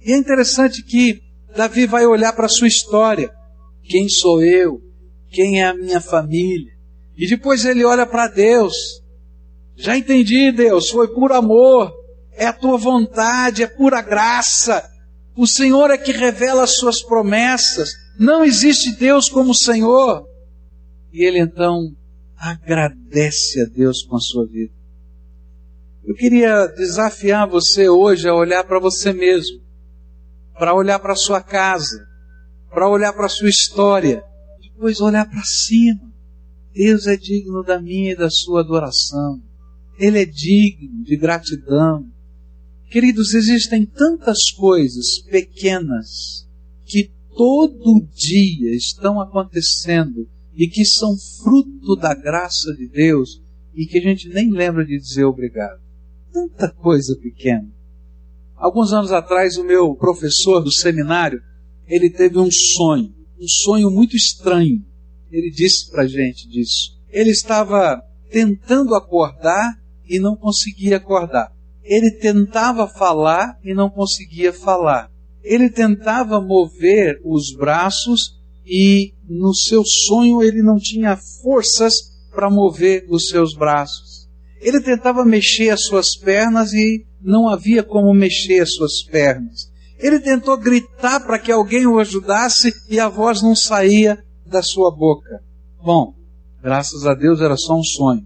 E 0.02 0.14
é 0.14 0.18
interessante 0.18 0.84
que 0.84 1.22
Davi 1.56 1.86
vai 1.86 2.06
olhar 2.06 2.34
para 2.34 2.46
a 2.46 2.50
sua 2.50 2.68
história. 2.68 3.34
Quem 3.88 4.10
sou 4.10 4.44
eu? 4.44 4.82
Quem 5.30 5.62
é 5.62 5.68
a 5.68 5.74
minha 5.74 6.02
família? 6.02 6.74
E 7.18 7.28
depois 7.28 7.66
ele 7.66 7.84
olha 7.84 8.06
para 8.06 8.28
Deus. 8.28 8.74
Já 9.76 9.98
entendi, 9.98 10.52
Deus, 10.52 10.90
foi 10.90 11.14
por 11.14 11.32
amor, 11.32 11.94
é 12.34 12.46
a 12.46 12.54
tua 12.54 12.78
vontade, 12.78 13.64
é 13.64 13.68
pura 13.68 14.02
graça. 14.02 14.84
O 15.36 15.46
Senhor 15.46 15.92
é 15.92 15.98
que 15.98 16.12
revela 16.12 16.64
as 16.64 16.78
suas 16.78 17.02
promessas. 17.02 17.90
Não 18.18 18.44
existe 18.44 18.96
Deus 18.96 19.30
como 19.30 19.52
o 19.52 19.56
Senhor. 19.56 20.26
E 21.12 21.24
ele 21.24 21.40
então 21.40 21.94
agradece 22.38 23.62
a 23.62 23.66
Deus 23.66 24.04
com 24.04 24.16
a 24.16 24.20
sua 24.20 24.46
vida. 24.46 24.74
Eu 26.06 26.14
queria 26.14 26.68
desafiar 26.68 27.48
você 27.48 27.90
hoje 27.90 28.28
a 28.28 28.34
olhar 28.34 28.64
para 28.64 28.80
você 28.80 29.12
mesmo, 29.12 29.60
para 30.58 30.74
olhar 30.74 31.00
para 31.00 31.14
a 31.14 31.18
sua 31.18 31.42
casa, 31.42 32.06
para 32.76 32.90
olhar 32.90 33.14
para 33.14 33.28
a 33.28 33.30
sua 33.30 33.48
história, 33.48 34.22
depois 34.62 35.00
olhar 35.00 35.26
para 35.30 35.42
cima. 35.46 36.14
Deus 36.74 37.08
é 37.08 37.16
digno 37.16 37.64
da 37.64 37.82
minha 37.82 38.12
e 38.12 38.18
da 38.18 38.30
sua 38.30 38.60
adoração. 38.60 39.42
Ele 39.98 40.22
é 40.22 40.26
digno 40.26 41.02
de 41.06 41.16
gratidão. 41.16 42.06
Queridos, 42.92 43.34
existem 43.34 43.86
tantas 43.86 44.52
coisas 44.52 45.20
pequenas 45.32 46.46
que 46.84 47.10
todo 47.34 48.06
dia 48.14 48.76
estão 48.76 49.22
acontecendo 49.22 50.28
e 50.54 50.68
que 50.68 50.84
são 50.84 51.16
fruto 51.44 51.96
da 51.96 52.14
graça 52.14 52.74
de 52.76 52.90
Deus 52.90 53.42
e 53.74 53.86
que 53.86 54.00
a 54.00 54.02
gente 54.02 54.28
nem 54.28 54.52
lembra 54.52 54.86
de 54.86 54.98
dizer 55.00 55.24
obrigado. 55.24 55.80
Tanta 56.34 56.70
coisa 56.70 57.16
pequena. 57.16 57.70
Alguns 58.58 58.92
anos 58.92 59.14
atrás, 59.14 59.58
o 59.58 59.64
meu 59.64 59.96
professor 59.96 60.60
do 60.60 60.72
seminário, 60.72 61.42
ele 61.88 62.10
teve 62.10 62.40
um 62.40 62.52
sonho, 62.52 63.14
um 63.40 63.48
sonho 63.48 63.90
muito 63.92 64.16
estranho. 64.16 64.84
Ele 65.32 65.52
disse 65.52 65.90
para 65.92 66.04
a 66.04 66.08
gente 66.08 66.48
disso. 66.48 66.98
Ele 67.10 67.32
estava 67.32 68.02
tentando 68.32 68.96
acordar 68.96 69.74
e 70.08 70.20
não 70.20 70.36
conseguia 70.36 70.98
acordar. 70.98 71.52
Ele 71.84 72.12
tentava 72.12 72.88
falar 72.88 73.60
e 73.64 73.74
não 73.74 73.90
conseguia 73.90 74.52
falar 74.52 75.10
ele 75.46 75.70
tentava 75.70 76.42
mover 76.42 77.22
os 77.24 77.56
braços 77.56 78.36
e 78.66 79.14
no 79.30 79.54
seu 79.54 79.86
sonho 79.86 80.42
ele 80.42 80.64
não 80.64 80.78
tinha 80.78 81.16
forças 81.16 81.94
para 82.32 82.50
mover 82.50 83.06
os 83.10 83.28
seus 83.28 83.56
braços. 83.56 84.28
Ele 84.60 84.82
tentava 84.82 85.24
mexer 85.24 85.70
as 85.70 85.84
suas 85.84 86.18
pernas 86.18 86.74
e 86.74 87.06
não 87.22 87.48
havia 87.48 87.84
como 87.84 88.12
mexer 88.12 88.62
as 88.62 88.74
suas 88.74 89.04
pernas. 89.04 89.72
Ele 89.98 90.20
tentou 90.20 90.58
gritar 90.58 91.22
para 91.22 91.40
que 91.40 91.52
alguém 91.52 91.88
o 91.88 92.00
ajudasse 92.00 92.74
e 92.90 93.00
a 93.00 93.08
voz 93.08 93.42
não 93.42 93.56
saía 93.56 94.24
da 94.46 94.62
sua 94.62 94.92
boca. 94.92 95.42
Bom, 95.84 96.14
graças 96.62 97.06
a 97.06 97.14
Deus 97.14 97.42
era 97.42 97.56
só 97.56 97.78
um 97.78 97.84
sonho. 97.84 98.26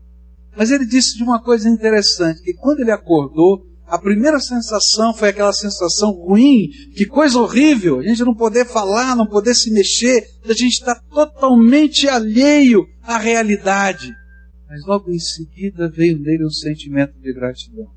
Mas 0.55 0.71
ele 0.71 0.85
disse 0.85 1.15
de 1.15 1.23
uma 1.23 1.41
coisa 1.41 1.69
interessante, 1.69 2.41
que 2.41 2.53
quando 2.53 2.81
ele 2.81 2.91
acordou, 2.91 3.65
a 3.89 3.97
primeira 3.97 4.39
sensação 4.39 5.13
foi 5.13 5.29
aquela 5.29 5.51
sensação 5.51 6.11
ruim, 6.11 6.69
que 6.95 7.05
coisa 7.05 7.39
horrível, 7.39 7.99
a 7.99 8.03
gente 8.03 8.23
não 8.23 8.35
poder 8.35 8.65
falar, 8.65 9.15
não 9.15 9.25
poder 9.25 9.55
se 9.55 9.71
mexer, 9.71 10.27
a 10.43 10.53
gente 10.53 10.73
está 10.73 10.93
totalmente 10.95 12.07
alheio 12.07 12.85
à 13.01 13.17
realidade. 13.17 14.13
Mas 14.69 14.85
logo 14.85 15.11
em 15.11 15.17
seguida 15.17 15.89
veio 15.89 16.19
nele 16.19 16.45
um 16.45 16.51
sentimento 16.51 17.19
de 17.19 17.33
gratidão. 17.33 17.87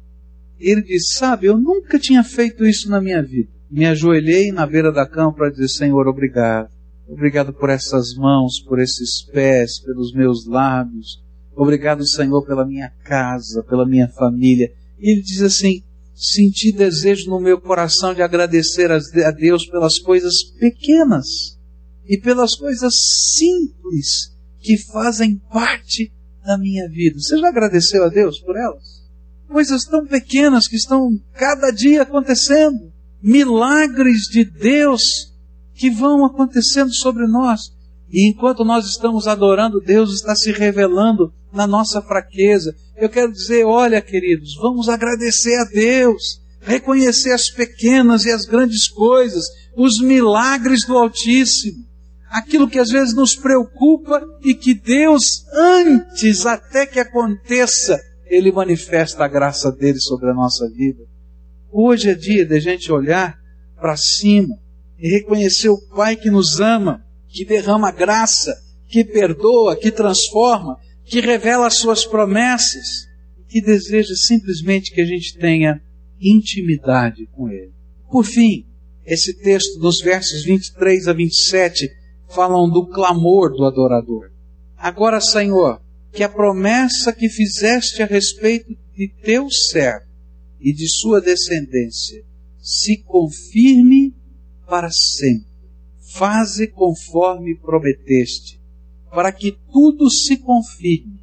Ele 0.59 0.81
disse: 0.81 1.19
Sabe, 1.19 1.47
eu 1.47 1.59
nunca 1.59 1.99
tinha 1.99 2.25
feito 2.25 2.65
isso 2.65 2.89
na 2.89 2.99
minha 2.99 3.23
vida. 3.23 3.52
Me 3.73 3.87
ajoelhei 3.87 4.53
na 4.53 4.67
beira 4.67 4.93
da 4.93 5.09
cama 5.09 5.33
para 5.33 5.49
dizer: 5.49 5.69
Senhor, 5.69 6.07
obrigado. 6.07 6.69
Obrigado 7.09 7.55
por 7.55 7.71
essas 7.71 8.15
mãos, 8.15 8.61
por 8.61 8.79
esses 8.79 9.23
pés, 9.33 9.81
pelos 9.81 10.13
meus 10.13 10.47
lábios. 10.47 11.23
Obrigado, 11.57 12.07
Senhor, 12.07 12.45
pela 12.45 12.67
minha 12.67 12.91
casa, 13.03 13.63
pela 13.63 13.87
minha 13.87 14.09
família. 14.09 14.71
E 14.99 15.11
ele 15.11 15.23
diz 15.23 15.41
assim: 15.41 15.83
senti 16.15 16.71
desejo 16.71 17.31
no 17.31 17.41
meu 17.41 17.59
coração 17.59 18.13
de 18.13 18.21
agradecer 18.21 18.91
a 18.91 19.31
Deus 19.31 19.67
pelas 19.67 19.99
coisas 19.99 20.43
pequenas 20.61 21.59
e 22.07 22.19
pelas 22.19 22.55
coisas 22.55 22.95
simples 23.39 24.37
que 24.59 24.77
fazem 24.77 25.41
parte 25.51 26.13
da 26.45 26.59
minha 26.59 26.87
vida. 26.91 27.19
Você 27.19 27.39
já 27.39 27.49
agradeceu 27.49 28.05
a 28.05 28.09
Deus 28.11 28.39
por 28.39 28.55
elas? 28.55 29.03
Coisas 29.49 29.87
tão 29.87 30.07
pequenas 30.07 30.69
que 30.69 30.77
estão 30.77 31.09
cada 31.33 31.71
dia 31.71 32.03
acontecendo. 32.03 32.92
Milagres 33.23 34.23
de 34.23 34.45
Deus 34.45 35.33
que 35.75 35.91
vão 35.91 36.25
acontecendo 36.25 36.93
sobre 36.93 37.27
nós. 37.27 37.73
E 38.11 38.29
enquanto 38.29 38.65
nós 38.65 38.87
estamos 38.87 39.27
adorando, 39.27 39.81
Deus 39.81 40.13
está 40.13 40.35
se 40.35 40.53
revelando 40.53 41.33
na 41.53 41.67
nossa 41.67 42.03
fraqueza. 42.03 42.75
Eu 42.97 43.09
quero 43.09 43.33
dizer, 43.33 43.65
olha, 43.65 44.01
queridos, 44.01 44.55
vamos 44.61 44.89
agradecer 44.89 45.55
a 45.57 45.65
Deus, 45.65 46.41
reconhecer 46.61 47.33
as 47.33 47.51
pequenas 47.51 48.25
e 48.25 48.31
as 48.31 48.45
grandes 48.45 48.89
coisas, 48.89 49.47
os 49.77 50.01
milagres 50.01 50.87
do 50.87 50.97
Altíssimo, 50.97 51.85
aquilo 52.31 52.69
que 52.69 52.79
às 52.79 52.91
vezes 52.91 53.15
nos 53.15 53.35
preocupa 53.35 54.23
e 54.43 54.55
que 54.55 54.75
Deus, 54.75 55.45
antes 55.55 56.45
até 56.45 56.87
que 56.87 57.01
aconteça, 57.01 57.99
Ele 58.27 58.53
manifesta 58.53 59.25
a 59.25 59.29
graça 59.29 59.71
dele 59.71 60.01
sobre 60.01 60.31
a 60.31 60.35
nossa 60.35 60.69
vida. 60.69 61.12
Hoje 61.75 62.11
é 62.11 62.15
dia 62.15 62.45
de 62.45 62.55
a 62.55 62.61
gente 62.61 62.93
olhar 62.93 63.41
para 63.81 63.97
cima 63.97 64.59
e 64.99 65.09
reconhecer 65.09 65.71
o 65.71 65.81
Pai 65.89 66.17
que 66.17 66.31
nos 66.31 66.61
ama 66.61 67.03
que 67.27 67.47
derrama 67.47 67.91
graça, 67.91 68.55
que 68.87 69.03
perdoa, 69.03 69.75
que 69.75 69.91
transforma, 69.91 70.77
que 71.03 71.19
revela 71.19 71.67
as 71.67 71.79
suas 71.79 72.05
promessas, 72.05 73.09
que 73.49 73.63
deseja 73.63 74.15
simplesmente 74.15 74.93
que 74.93 75.01
a 75.01 75.07
gente 75.07 75.39
tenha 75.39 75.81
intimidade 76.21 77.27
com 77.33 77.49
Ele. 77.49 77.73
Por 78.11 78.25
fim, 78.27 78.67
esse 79.07 79.33
texto 79.41 79.81
dos 79.81 80.03
versos 80.03 80.45
23 80.45 81.09
a 81.09 81.15
27 81.15 81.91
falam 82.29 82.69
do 82.69 82.87
clamor 82.87 83.51
do 83.51 83.65
adorador. 83.65 84.31
Agora, 84.77 85.23
Senhor, 85.23 85.81
que 86.13 86.23
a 86.23 86.29
promessa 86.29 87.15
que 87.15 87.31
fizeste 87.31 88.03
a 88.03 88.07
respeito 88.07 88.77
de 88.95 89.09
teu 89.25 89.49
servo 89.49 90.12
e 90.63 90.73
de 90.73 90.89
sua 90.89 91.21
descendência 91.21 92.25
se 92.61 92.99
confirme 92.99 94.15
para 94.67 94.91
sempre 94.91 95.53
faze 96.13 96.67
conforme 96.67 97.57
prometeste, 97.57 98.61
para 99.11 99.33
que 99.33 99.57
tudo 99.73 100.11
se 100.11 100.37
confirme, 100.37 101.21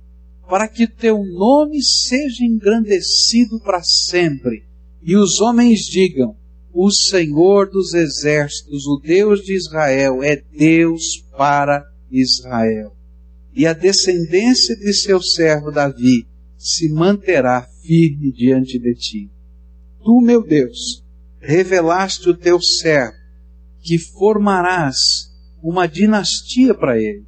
para 0.49 0.67
que 0.67 0.87
teu 0.87 1.23
nome 1.23 1.81
seja 1.83 2.43
engrandecido 2.43 3.59
para 3.59 3.83
sempre, 3.83 4.63
e 5.01 5.15
os 5.15 5.39
homens 5.39 5.81
digam: 5.81 6.35
O 6.73 6.91
Senhor 6.91 7.69
dos 7.69 7.93
exércitos, 7.93 8.85
o 8.87 8.99
Deus 8.99 9.41
de 9.41 9.55
Israel, 9.55 10.23
é 10.23 10.35
Deus 10.35 11.23
para 11.37 11.83
Israel. 12.11 12.95
E 13.53 13.65
a 13.65 13.73
descendência 13.73 14.75
de 14.75 14.93
seu 14.93 15.21
servo 15.21 15.71
Davi 15.71 16.27
se 16.57 16.89
manterá 16.89 17.67
firme 17.89 18.31
diante 18.31 18.77
de 18.77 18.93
ti. 18.93 19.31
tu, 20.05 20.21
meu 20.21 20.43
Deus, 20.43 21.03
revelaste 21.39 22.29
o 22.29 22.37
teu 22.37 22.61
servo, 22.61 23.17
que 23.81 23.97
formarás 23.97 24.97
uma 25.63 25.87
dinastia 25.87 26.75
para 26.75 26.99
ele. 27.01 27.25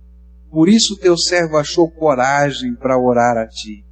Por 0.52 0.70
isso 0.70 0.98
teu 0.98 1.18
servo 1.18 1.58
achou 1.58 1.90
coragem 1.90 2.76
para 2.76 3.00
orar 3.00 3.38
a 3.38 3.48
ti. 3.48 3.84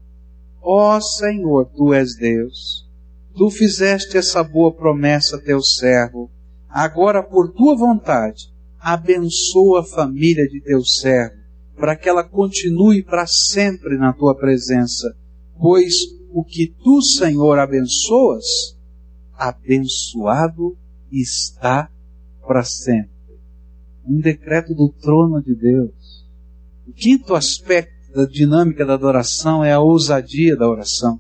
Ó 0.62 0.96
oh, 0.96 1.02
Senhor, 1.02 1.66
tu 1.76 1.92
és 1.92 2.16
Deus. 2.16 2.88
Tu 3.36 3.50
fizeste 3.50 4.18
essa 4.18 4.44
boa 4.44 4.72
promessa 4.72 5.38
a 5.38 5.42
teu 5.42 5.62
servo. 5.64 6.30
Agora, 6.70 7.24
por 7.24 7.52
tua 7.54 7.76
vontade, 7.76 8.54
abençoa 8.80 9.82
a 9.82 9.84
família 9.84 10.48
de 10.48 10.62
teu 10.62 10.84
servo, 10.84 11.38
para 11.76 11.96
que 11.96 12.08
ela 12.08 12.24
continue 12.24 13.02
para 13.02 13.26
sempre 13.26 13.98
na 13.98 14.14
tua 14.14 14.36
presença. 14.36 15.16
Pois 15.60 15.94
o 16.32 16.44
que 16.44 16.68
tu, 16.68 17.02
Senhor, 17.02 17.60
abençoas, 17.60 18.78
abençoado 19.34 20.78
está 21.12 21.92
para 22.48 22.64
sempre. 22.64 23.10
Um 24.06 24.22
decreto 24.22 24.74
do 24.74 24.90
trono 24.90 25.42
de 25.42 25.54
Deus. 25.54 26.26
O 26.88 26.94
quinto 26.94 27.36
aspecto 27.36 28.14
da 28.14 28.26
dinâmica 28.26 28.86
da 28.86 28.94
adoração 28.94 29.64
é 29.64 29.74
a 29.74 29.82
ousadia 29.82 30.56
da 30.56 30.68
oração. 30.68 31.20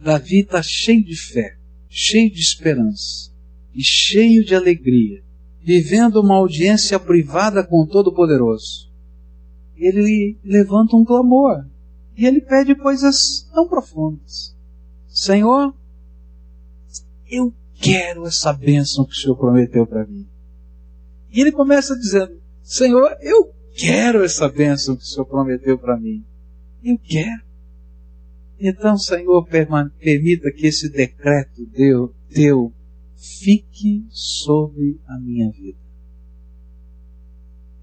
Davi 0.00 0.40
está 0.40 0.60
cheio 0.60 1.04
de 1.04 1.16
fé, 1.16 1.56
cheio 1.88 2.30
de 2.32 2.40
esperança 2.40 3.30
e 3.72 3.82
cheio 3.82 4.44
de 4.44 4.56
alegria, 4.56 5.22
vivendo 5.62 6.20
uma 6.20 6.34
audiência 6.34 6.98
privada 6.98 7.64
com 7.64 7.82
o 7.82 7.86
Todo-Poderoso. 7.86 8.90
Ele 9.76 10.36
levanta 10.44 10.96
um 10.96 11.04
clamor 11.04 11.64
e 12.18 12.26
ele 12.26 12.40
pede 12.40 12.74
coisas 12.74 13.48
tão 13.54 13.68
profundas. 13.68 14.52
Senhor, 15.06 15.72
eu 17.30 17.54
quero 17.80 18.26
essa 18.26 18.52
bênção 18.52 19.04
que 19.04 19.12
o 19.12 19.14
Senhor 19.14 19.36
prometeu 19.36 19.86
para 19.86 20.04
mim. 20.04 20.26
E 21.30 21.40
ele 21.40 21.52
começa 21.52 21.94
dizendo: 21.94 22.36
Senhor, 22.60 23.16
eu 23.20 23.54
quero 23.76 24.24
essa 24.24 24.48
bênção 24.48 24.96
que 24.96 25.04
o 25.04 25.06
Senhor 25.06 25.26
prometeu 25.26 25.78
para 25.78 25.96
mim. 25.96 26.24
Eu 26.82 26.98
quero. 26.98 27.46
Então, 28.58 28.98
Senhor, 28.98 29.46
permita 29.46 30.50
que 30.50 30.66
esse 30.66 30.90
decreto 30.90 31.64
teu, 31.72 32.12
teu 32.34 32.72
fique 33.14 34.04
sobre 34.10 35.00
a 35.06 35.20
minha 35.20 35.52
vida. 35.52 35.78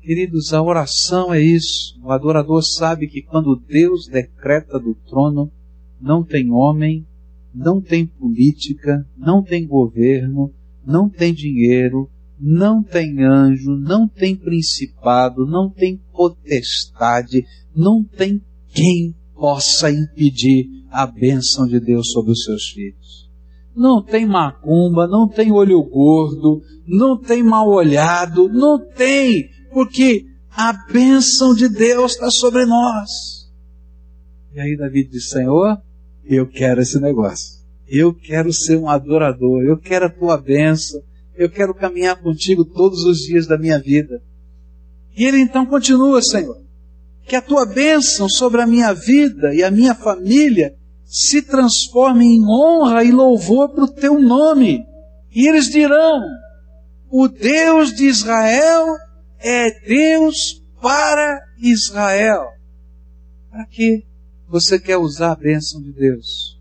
Queridos, 0.05 0.53
a 0.53 0.61
oração 0.61 1.33
é 1.33 1.41
isso. 1.41 1.99
O 2.03 2.11
adorador 2.11 2.63
sabe 2.63 3.07
que 3.07 3.23
quando 3.23 3.55
Deus 3.55 4.05
decreta 4.05 4.79
do 4.79 4.93
trono, 4.93 5.51
não 5.99 6.23
tem 6.23 6.51
homem, 6.51 7.03
não 7.51 7.81
tem 7.81 8.05
política, 8.05 9.03
não 9.17 9.41
tem 9.41 9.65
governo, 9.65 10.53
não 10.85 11.09
tem 11.09 11.33
dinheiro, 11.33 12.07
não 12.39 12.83
tem 12.83 13.23
anjo, 13.23 13.71
não 13.71 14.07
tem 14.07 14.35
principado, 14.35 15.43
não 15.43 15.71
tem 15.71 15.99
potestade, 16.13 17.43
não 17.75 18.03
tem 18.03 18.39
quem 18.67 19.15
possa 19.33 19.89
impedir 19.89 20.67
a 20.91 21.07
bênção 21.07 21.65
de 21.65 21.79
Deus 21.79 22.11
sobre 22.11 22.31
os 22.31 22.43
seus 22.43 22.67
filhos. 22.69 23.27
Não 23.75 24.03
tem 24.03 24.27
macumba, 24.27 25.07
não 25.07 25.27
tem 25.27 25.51
olho 25.51 25.81
gordo, 25.81 26.61
não 26.87 27.17
tem 27.17 27.41
mal 27.41 27.67
olhado, 27.67 28.47
não 28.47 28.77
tem, 28.79 29.49
porque 29.75 30.25
a 30.55 30.71
bênção 30.71 31.53
de 31.53 31.67
Deus 31.67 32.13
está 32.13 32.31
sobre 32.31 32.65
nós. 32.65 33.09
E 34.53 34.59
aí 34.61 34.77
Davi 34.77 35.03
diz, 35.03 35.27
Senhor, 35.27 35.77
eu 36.23 36.47
quero 36.47 36.81
esse 36.81 36.97
negócio. 36.97 37.59
Eu 37.85 38.13
quero 38.13 38.53
ser 38.53 38.77
um 38.77 38.89
adorador, 38.89 39.63
eu 39.63 39.77
quero 39.77 40.05
a 40.05 40.09
tua 40.09 40.37
bênção, 40.37 41.03
eu 41.35 41.49
quero 41.49 41.75
caminhar 41.75 42.15
contigo 42.21 42.63
todos 42.63 43.03
os 43.03 43.17
dias 43.17 43.47
da 43.47 43.57
minha 43.57 43.77
vida. 43.77 44.23
E 45.13 45.25
ele 45.25 45.41
então 45.41 45.65
continua, 45.65 46.21
Senhor, 46.21 46.63
que 47.27 47.35
a 47.35 47.41
tua 47.41 47.65
bênção 47.65 48.29
sobre 48.29 48.61
a 48.61 48.65
minha 48.65 48.93
vida 48.93 49.53
e 49.53 49.61
a 49.61 49.69
minha 49.69 49.93
família 49.93 50.73
se 51.03 51.41
transforme 51.41 52.23
em 52.23 52.41
honra 52.47 53.03
e 53.03 53.11
louvor 53.11 53.73
para 53.73 53.83
o 53.83 53.91
teu 53.91 54.21
nome. 54.21 54.85
E 55.35 55.49
eles 55.49 55.65
dirão: 55.69 56.21
o 57.11 57.27
Deus 57.27 57.93
de 57.93 58.05
Israel 58.05 58.85
é 59.39 59.79
Deus 59.81 60.63
para 60.81 61.39
Israel. 61.57 62.45
Para 63.49 63.65
que 63.67 64.05
você 64.47 64.79
quer 64.79 64.97
usar 64.97 65.31
a 65.31 65.35
bênção 65.35 65.81
de 65.81 65.91
Deus? 65.91 66.59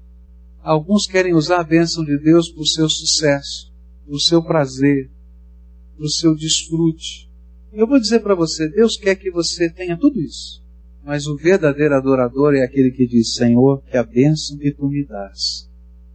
Alguns 0.63 1.07
querem 1.07 1.35
usar 1.35 1.61
a 1.61 1.65
bênção 1.65 2.05
de 2.05 2.19
Deus 2.19 2.51
para 2.51 2.63
o 2.63 2.67
seu 2.67 2.89
sucesso 2.89 3.75
do 4.07 4.21
seu 4.21 4.43
prazer, 4.43 5.11
do 5.99 6.09
seu 6.11 6.35
desfrute. 6.35 7.31
Eu 7.73 7.87
vou 7.87 7.99
dizer 7.99 8.21
para 8.21 8.35
você, 8.35 8.69
Deus 8.69 8.97
quer 8.97 9.17
que 9.17 9.31
você 9.31 9.71
tenha 9.71 9.97
tudo 9.97 10.21
isso. 10.21 10.63
Mas 11.03 11.27
o 11.27 11.37
verdadeiro 11.37 11.95
adorador 11.95 12.55
é 12.55 12.63
aquele 12.63 12.91
que 12.91 13.07
diz, 13.07 13.35
Senhor, 13.35 13.83
que 13.83 13.97
a 13.97 14.05
bênção 14.05 14.57
que 14.57 14.73
tu 14.73 14.89
me 14.89 15.05
dás 15.05 15.69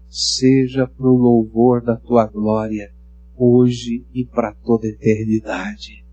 seja 0.10 0.88
para 0.88 1.08
o 1.08 1.18
louvor 1.18 1.84
da 1.84 1.96
tua 1.96 2.26
glória, 2.26 2.92
hoje 3.38 4.06
e 4.14 4.26
para 4.26 4.54
toda 4.54 4.88
eternidade. 4.88 6.04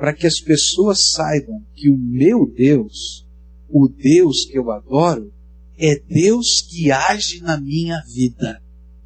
Para 0.00 0.14
que 0.14 0.26
as 0.26 0.40
pessoas 0.40 1.10
saibam 1.10 1.62
que 1.74 1.90
o 1.90 1.98
meu 1.98 2.50
Deus, 2.50 3.28
o 3.68 3.86
Deus 3.86 4.46
que 4.46 4.58
eu 4.58 4.70
adoro, 4.70 5.30
é 5.78 6.00
Deus 6.08 6.62
que 6.62 6.90
age 6.90 7.42
na 7.42 7.60
minha 7.60 8.02
vida. 8.10 8.62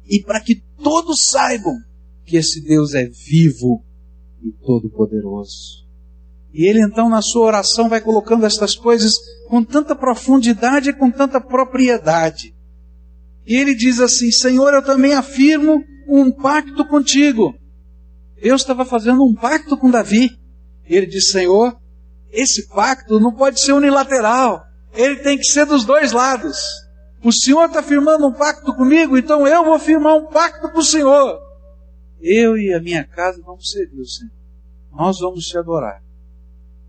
E 0.09 0.23
para 0.23 0.39
que 0.39 0.63
todos 0.81 1.17
saibam 1.31 1.75
que 2.23 2.37
esse 2.37 2.61
Deus 2.61 2.93
é 2.93 3.09
vivo 3.09 3.83
e 4.41 4.53
todo-poderoso. 4.65 5.85
E 6.53 6.63
ele 6.63 6.81
então, 6.81 7.09
na 7.09 7.21
sua 7.21 7.45
oração, 7.45 7.89
vai 7.89 7.99
colocando 7.99 8.45
estas 8.45 8.73
coisas 8.73 9.15
com 9.49 9.61
tanta 9.61 9.97
profundidade 9.97 10.91
e 10.91 10.93
com 10.93 11.11
tanta 11.11 11.41
propriedade. 11.41 12.55
E 13.45 13.53
ele 13.53 13.75
diz 13.75 13.99
assim: 13.99 14.31
Senhor, 14.31 14.73
eu 14.73 14.81
também 14.81 15.13
afirmo 15.13 15.83
um 16.07 16.31
pacto 16.31 16.87
contigo. 16.87 17.53
Deus 18.41 18.61
estava 18.61 18.85
fazendo 18.85 19.25
um 19.25 19.35
pacto 19.35 19.75
com 19.75 19.91
Davi. 19.91 20.44
Ele 20.87 21.05
diz: 21.05 21.31
Senhor, 21.31 21.77
esse 22.31 22.67
pacto 22.67 23.19
não 23.19 23.33
pode 23.33 23.59
ser 23.59 23.73
unilateral. 23.73 24.65
Ele 24.93 25.17
tem 25.17 25.37
que 25.37 25.45
ser 25.45 25.65
dos 25.65 25.83
dois 25.83 26.11
lados. 26.11 26.57
O 27.23 27.31
Senhor 27.31 27.65
está 27.65 27.81
firmando 27.81 28.27
um 28.27 28.33
pacto 28.33 28.73
comigo, 28.75 29.17
então 29.17 29.47
eu 29.47 29.63
vou 29.65 29.79
firmar 29.79 30.15
um 30.15 30.27
pacto 30.27 30.69
com 30.69 30.79
o 30.79 30.83
Senhor. 30.83 31.39
Eu 32.21 32.57
e 32.57 32.73
a 32.73 32.81
minha 32.81 33.03
casa 33.03 33.41
vamos 33.43 33.71
servir 33.71 33.99
o 33.99 34.05
Senhor. 34.05 34.31
Nós 34.91 35.19
vamos 35.19 35.45
te 35.45 35.57
adorar. 35.57 36.03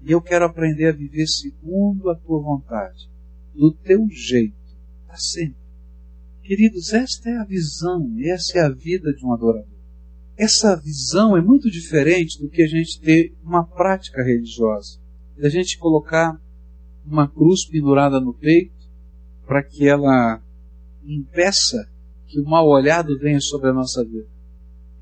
E 0.03 0.13
eu 0.13 0.21
quero 0.21 0.45
aprender 0.45 0.89
a 0.89 0.93
viver 0.93 1.27
segundo 1.27 2.11
a 2.11 2.17
tua 2.17 2.41
vontade, 2.41 3.09
do 3.55 3.73
teu 3.73 4.07
jeito, 4.11 4.55
para 5.07 5.17
sempre. 5.17 5.57
Queridos, 6.43 6.93
esta 6.93 7.29
é 7.29 7.39
a 7.39 7.45
visão, 7.45 8.15
essa 8.23 8.59
é 8.59 8.63
a 8.63 8.69
vida 8.69 9.13
de 9.13 9.27
um 9.27 9.33
adorador. 9.33 9.76
Essa 10.37 10.77
visão 10.77 11.37
é 11.37 11.41
muito 11.41 11.71
diferente 11.71 12.39
do 12.41 12.49
que 12.51 12.63
a 12.63 12.67
gente 12.67 13.01
ter 13.01 13.35
uma 13.43 13.65
prática 13.65 14.23
religiosa. 14.23 14.99
Da 15.39 15.49
gente 15.49 15.79
colocar 15.79 16.39
uma 17.07 17.27
cruz 17.27 17.67
pendurada 17.67 18.21
no 18.21 18.35
peito 18.35 18.75
para 19.47 19.63
que 19.63 19.89
ela 19.89 20.43
impeça 21.05 21.89
que 22.27 22.41
o 22.41 22.45
mal 22.45 22.67
olhado 22.69 23.19
venha 23.19 23.41
sobre 23.41 23.71
a 23.71 23.73
nossa 23.73 24.05
vida. 24.05 24.29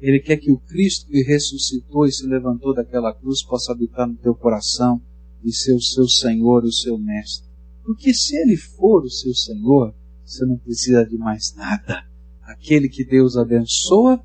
Ele 0.01 0.21
quer 0.21 0.37
que 0.37 0.53
o 0.53 0.59
Cristo 0.59 1.11
que 1.11 1.23
ressuscitou 1.23 2.07
e 2.07 2.13
se 2.13 2.27
levantou 2.27 2.75
daquela 2.75 3.15
cruz 3.15 3.43
possa 3.43 3.73
habitar 3.73 4.07
no 4.07 4.17
teu 4.17 4.35
coração 4.35 5.01
e 5.43 5.53
ser 5.53 5.75
o 5.75 5.81
seu 5.81 6.07
Senhor, 6.07 6.63
o 6.63 6.73
seu 6.73 6.99
Mestre. 6.99 7.49
Porque 7.83 8.13
se 8.13 8.37
Ele 8.37 8.57
for 8.57 9.03
o 9.03 9.11
seu 9.11 9.35
Senhor, 9.35 9.95
você 10.25 10.45
não 10.45 10.59
precisa 10.59 11.05
de 11.05 11.17
mais 11.17 11.55
nada. 11.57 12.05
Aquele 12.43 12.89
que 12.89 13.05
Deus 13.05 13.37
abençoa, 13.37 14.23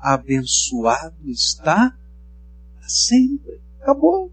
abençoado 0.00 1.16
está 1.26 1.96
sempre. 2.86 3.60
Acabou. 3.80 4.32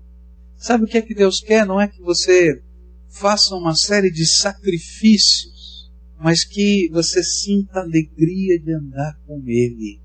Sabe 0.55 0.83
o 0.83 0.87
que 0.87 0.97
é 0.97 1.01
que 1.01 1.13
Deus 1.13 1.39
quer? 1.39 1.65
Não 1.65 1.79
é 1.79 1.87
que 1.87 2.01
você 2.01 2.61
façam 3.09 3.59
uma 3.59 3.75
série 3.75 4.11
de 4.11 4.25
sacrifícios, 4.25 5.91
mas 6.19 6.43
que 6.43 6.89
você 6.91 7.23
sinta 7.23 7.79
alegria 7.79 8.59
de 8.59 8.73
andar 8.73 9.19
com 9.25 9.41
Ele 9.45 9.99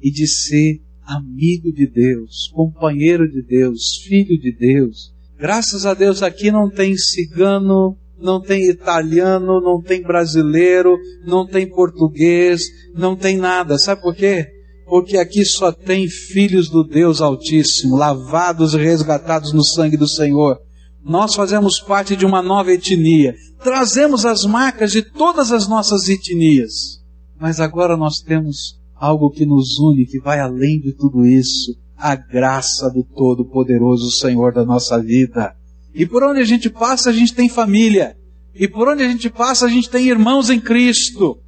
e 0.00 0.10
de 0.10 0.26
ser 0.26 0.80
amigo 1.04 1.72
de 1.72 1.86
Deus, 1.86 2.50
companheiro 2.54 3.28
de 3.28 3.42
Deus, 3.42 3.98
filho 4.04 4.38
de 4.38 4.52
Deus. 4.52 5.12
Graças 5.36 5.84
a 5.84 5.94
Deus 5.94 6.22
aqui 6.22 6.50
não 6.50 6.70
tem 6.70 6.96
cigano, 6.96 7.98
não 8.16 8.40
tem 8.40 8.68
italiano, 8.68 9.60
não 9.60 9.82
tem 9.82 10.00
brasileiro, 10.00 10.96
não 11.26 11.46
tem 11.46 11.68
português, 11.68 12.62
não 12.94 13.16
tem 13.16 13.36
nada. 13.36 13.76
Sabe 13.78 14.00
por 14.00 14.14
quê? 14.14 14.61
Porque 14.92 15.16
aqui 15.16 15.42
só 15.42 15.72
tem 15.72 16.06
filhos 16.06 16.68
do 16.68 16.84
Deus 16.84 17.22
Altíssimo, 17.22 17.96
lavados 17.96 18.74
e 18.74 18.76
resgatados 18.76 19.50
no 19.50 19.64
sangue 19.64 19.96
do 19.96 20.06
Senhor. 20.06 20.58
Nós 21.02 21.34
fazemos 21.34 21.80
parte 21.80 22.14
de 22.14 22.26
uma 22.26 22.42
nova 22.42 22.74
etnia. 22.74 23.34
Trazemos 23.64 24.26
as 24.26 24.44
marcas 24.44 24.92
de 24.92 25.00
todas 25.00 25.50
as 25.50 25.66
nossas 25.66 26.10
etnias. 26.10 27.00
Mas 27.40 27.58
agora 27.58 27.96
nós 27.96 28.18
temos 28.18 28.78
algo 28.94 29.30
que 29.30 29.46
nos 29.46 29.78
une, 29.78 30.04
que 30.04 30.20
vai 30.20 30.40
além 30.40 30.78
de 30.78 30.92
tudo 30.92 31.24
isso, 31.24 31.74
a 31.96 32.14
graça 32.14 32.90
do 32.90 33.02
Todo-Poderoso 33.02 34.10
Senhor 34.10 34.52
da 34.52 34.62
nossa 34.62 35.02
vida. 35.02 35.56
E 35.94 36.04
por 36.04 36.22
onde 36.22 36.40
a 36.40 36.44
gente 36.44 36.68
passa, 36.68 37.08
a 37.08 37.14
gente 37.14 37.32
tem 37.32 37.48
família. 37.48 38.14
E 38.54 38.68
por 38.68 38.86
onde 38.88 39.02
a 39.02 39.08
gente 39.08 39.30
passa, 39.30 39.64
a 39.64 39.70
gente 39.70 39.88
tem 39.88 40.06
irmãos 40.06 40.50
em 40.50 40.60
Cristo. 40.60 41.38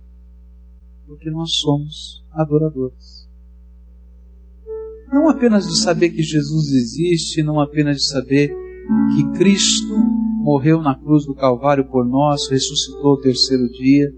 Porque 1.07 1.29
nós 1.29 1.51
somos 1.61 2.25
adoradores. 2.33 3.24
Não 5.15 5.29
apenas 5.29 5.65
de 5.69 5.79
saber 5.79 6.11
que 6.11 6.25
Jesus 6.25 6.73
existe, 6.73 7.41
não 7.41 7.61
apenas 7.61 7.99
de 7.99 8.09
saber 8.09 8.53
que 9.15 9.39
Cristo 9.39 9.97
morreu 10.43 10.83
na 10.83 10.93
cruz 10.99 11.25
do 11.25 11.37
Calvário 11.37 11.89
por 11.89 12.05
nós, 12.05 12.49
ressuscitou 12.51 13.13
o 13.13 13.21
terceiro 13.21 13.71
dia, 13.71 14.13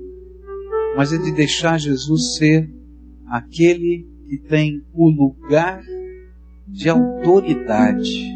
mas 0.97 1.13
é 1.13 1.19
de 1.19 1.33
deixar 1.33 1.79
Jesus 1.79 2.37
ser 2.37 2.73
aquele 3.29 4.09
que 4.27 4.39
tem 4.39 4.83
o 4.95 5.11
lugar 5.11 5.83
de 6.67 6.89
autoridade 6.89 8.35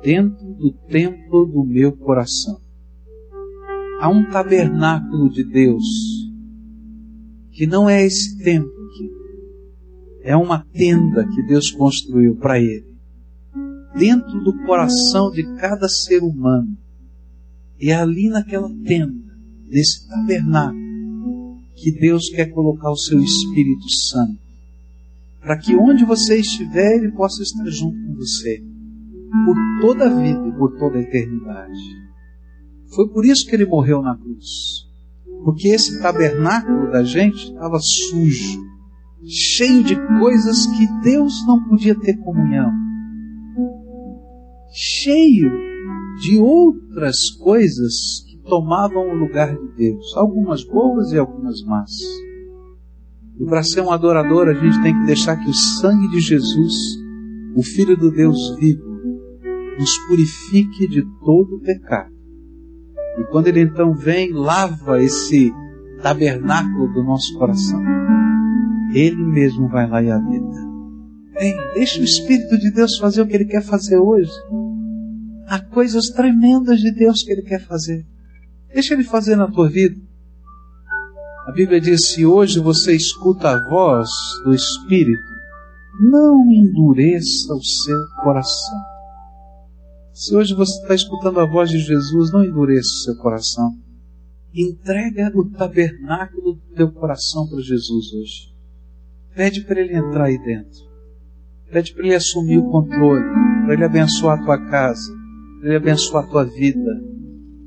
dentro 0.00 0.46
do 0.54 0.72
templo 0.88 1.44
do 1.44 1.64
meu 1.64 1.90
coração. 1.96 2.60
Há 3.98 4.08
um 4.08 4.30
tabernáculo 4.30 5.28
de 5.28 5.42
Deus 5.42 5.84
que 7.50 7.66
não 7.66 7.90
é 7.90 8.06
esse 8.06 8.38
templo 8.44 8.79
é 10.22 10.36
uma 10.36 10.64
tenda 10.72 11.26
que 11.26 11.42
Deus 11.42 11.70
construiu 11.70 12.36
para 12.36 12.58
ele, 12.58 12.86
dentro 13.96 14.40
do 14.40 14.64
coração 14.64 15.30
de 15.30 15.42
cada 15.56 15.88
ser 15.88 16.22
humano. 16.22 16.76
E 17.78 17.90
é 17.90 17.94
ali 17.94 18.28
naquela 18.28 18.68
tenda, 18.84 19.34
nesse 19.66 20.06
tabernáculo, 20.08 21.58
que 21.74 21.92
Deus 21.92 22.28
quer 22.28 22.46
colocar 22.46 22.90
o 22.90 22.96
seu 22.96 23.18
Espírito 23.20 23.88
Santo, 23.90 24.38
para 25.40 25.56
que 25.56 25.74
onde 25.74 26.04
você 26.04 26.38
estiver, 26.38 26.96
Ele 26.96 27.12
possa 27.12 27.42
estar 27.42 27.64
junto 27.70 27.96
com 28.06 28.14
você, 28.16 28.62
por 29.46 29.56
toda 29.80 30.06
a 30.06 30.14
vida 30.14 30.46
e 30.46 30.52
por 30.52 30.78
toda 30.78 30.98
a 30.98 31.02
eternidade. 31.02 31.80
Foi 32.94 33.08
por 33.08 33.24
isso 33.24 33.46
que 33.46 33.54
Ele 33.54 33.64
morreu 33.64 34.02
na 34.02 34.14
cruz, 34.14 34.86
porque 35.42 35.68
esse 35.68 36.02
tabernáculo 36.02 36.90
da 36.92 37.02
gente 37.02 37.46
estava 37.46 37.78
sujo, 37.80 38.60
cheio 39.26 39.82
de 39.84 39.96
coisas 40.18 40.66
que 40.66 40.86
Deus 41.02 41.46
não 41.46 41.62
podia 41.64 41.94
ter 41.94 42.16
comunhão, 42.18 42.70
cheio 44.72 45.50
de 46.20 46.38
outras 46.38 47.30
coisas 47.30 48.24
tomavam 48.50 49.08
o 49.08 49.14
lugar 49.14 49.56
de 49.56 49.68
Deus, 49.76 50.16
algumas 50.16 50.64
boas 50.64 51.12
e 51.12 51.18
algumas 51.18 51.62
más. 51.62 51.90
E 53.38 53.44
para 53.46 53.62
ser 53.62 53.80
um 53.80 53.90
adorador, 53.90 54.48
a 54.48 54.54
gente 54.54 54.82
tem 54.82 54.92
que 54.92 55.06
deixar 55.06 55.36
que 55.36 55.48
o 55.48 55.54
sangue 55.54 56.08
de 56.08 56.20
Jesus, 56.20 56.74
o 57.56 57.62
Filho 57.62 57.96
do 57.96 58.10
Deus 58.10 58.56
vivo, 58.58 58.90
nos 59.78 59.96
purifique 60.08 60.86
de 60.88 61.02
todo 61.24 61.56
o 61.56 61.60
pecado. 61.60 62.12
E 63.18 63.24
quando 63.30 63.46
ele 63.46 63.62
então 63.62 63.94
vem, 63.94 64.32
lava 64.32 65.02
esse 65.02 65.52
tabernáculo 66.02 66.92
do 66.92 67.02
nosso 67.02 67.38
coração, 67.38 67.80
ele 68.94 69.22
mesmo 69.22 69.68
vai 69.68 69.88
lá 69.88 70.02
e 70.02 70.10
habita. 70.10 70.70
Vem, 71.32 71.56
deixa 71.74 72.00
o 72.00 72.04
Espírito 72.04 72.58
de 72.58 72.70
Deus 72.70 72.98
fazer 72.98 73.22
o 73.22 73.26
que 73.26 73.34
ele 73.34 73.46
quer 73.46 73.62
fazer 73.62 73.98
hoje. 73.98 74.30
Há 75.46 75.58
coisas 75.58 76.10
tremendas 76.10 76.78
de 76.78 76.92
Deus 76.92 77.22
que 77.22 77.32
ele 77.32 77.42
quer 77.42 77.60
fazer. 77.60 78.06
Deixa 78.72 78.94
ele 78.94 79.04
fazer 79.04 79.36
na 79.36 79.50
tua 79.50 79.68
vida. 79.68 80.00
A 81.46 81.52
Bíblia 81.52 81.80
diz: 81.80 82.08
se 82.08 82.24
hoje 82.24 82.60
você 82.60 82.94
escuta 82.94 83.50
a 83.50 83.68
voz 83.68 84.08
do 84.44 84.54
Espírito, 84.54 85.22
não 86.00 86.44
endureça 86.50 87.54
o 87.54 87.62
seu 87.62 87.98
coração. 88.22 88.78
Se 90.12 90.36
hoje 90.36 90.54
você 90.54 90.80
está 90.82 90.94
escutando 90.94 91.40
a 91.40 91.46
voz 91.46 91.70
de 91.70 91.78
Jesus, 91.78 92.30
não 92.32 92.44
endureça 92.44 92.88
o 92.88 93.04
seu 93.04 93.16
coração. 93.16 93.72
Entrega 94.54 95.32
o 95.34 95.50
tabernáculo 95.50 96.54
do 96.54 96.74
teu 96.74 96.92
coração 96.92 97.48
para 97.48 97.60
Jesus 97.60 98.12
hoje. 98.12 98.49
Pede 99.34 99.64
para 99.64 99.80
Ele 99.80 99.96
entrar 99.96 100.24
aí 100.24 100.38
dentro. 100.38 100.90
Pede 101.70 101.94
para 101.94 102.04
Ele 102.04 102.14
assumir 102.14 102.58
o 102.58 102.70
controle, 102.70 103.24
para 103.64 103.74
Ele 103.74 103.84
abençoar 103.84 104.38
a 104.38 104.44
tua 104.44 104.70
casa, 104.70 105.12
para 105.60 105.68
Ele 105.68 105.76
abençoar 105.76 106.24
a 106.24 106.28
tua 106.28 106.44
vida, 106.44 107.10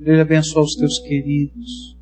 ele 0.06 0.22
abençoar 0.22 0.66
os 0.66 0.76
teus 0.76 1.00
queridos. 1.00 1.93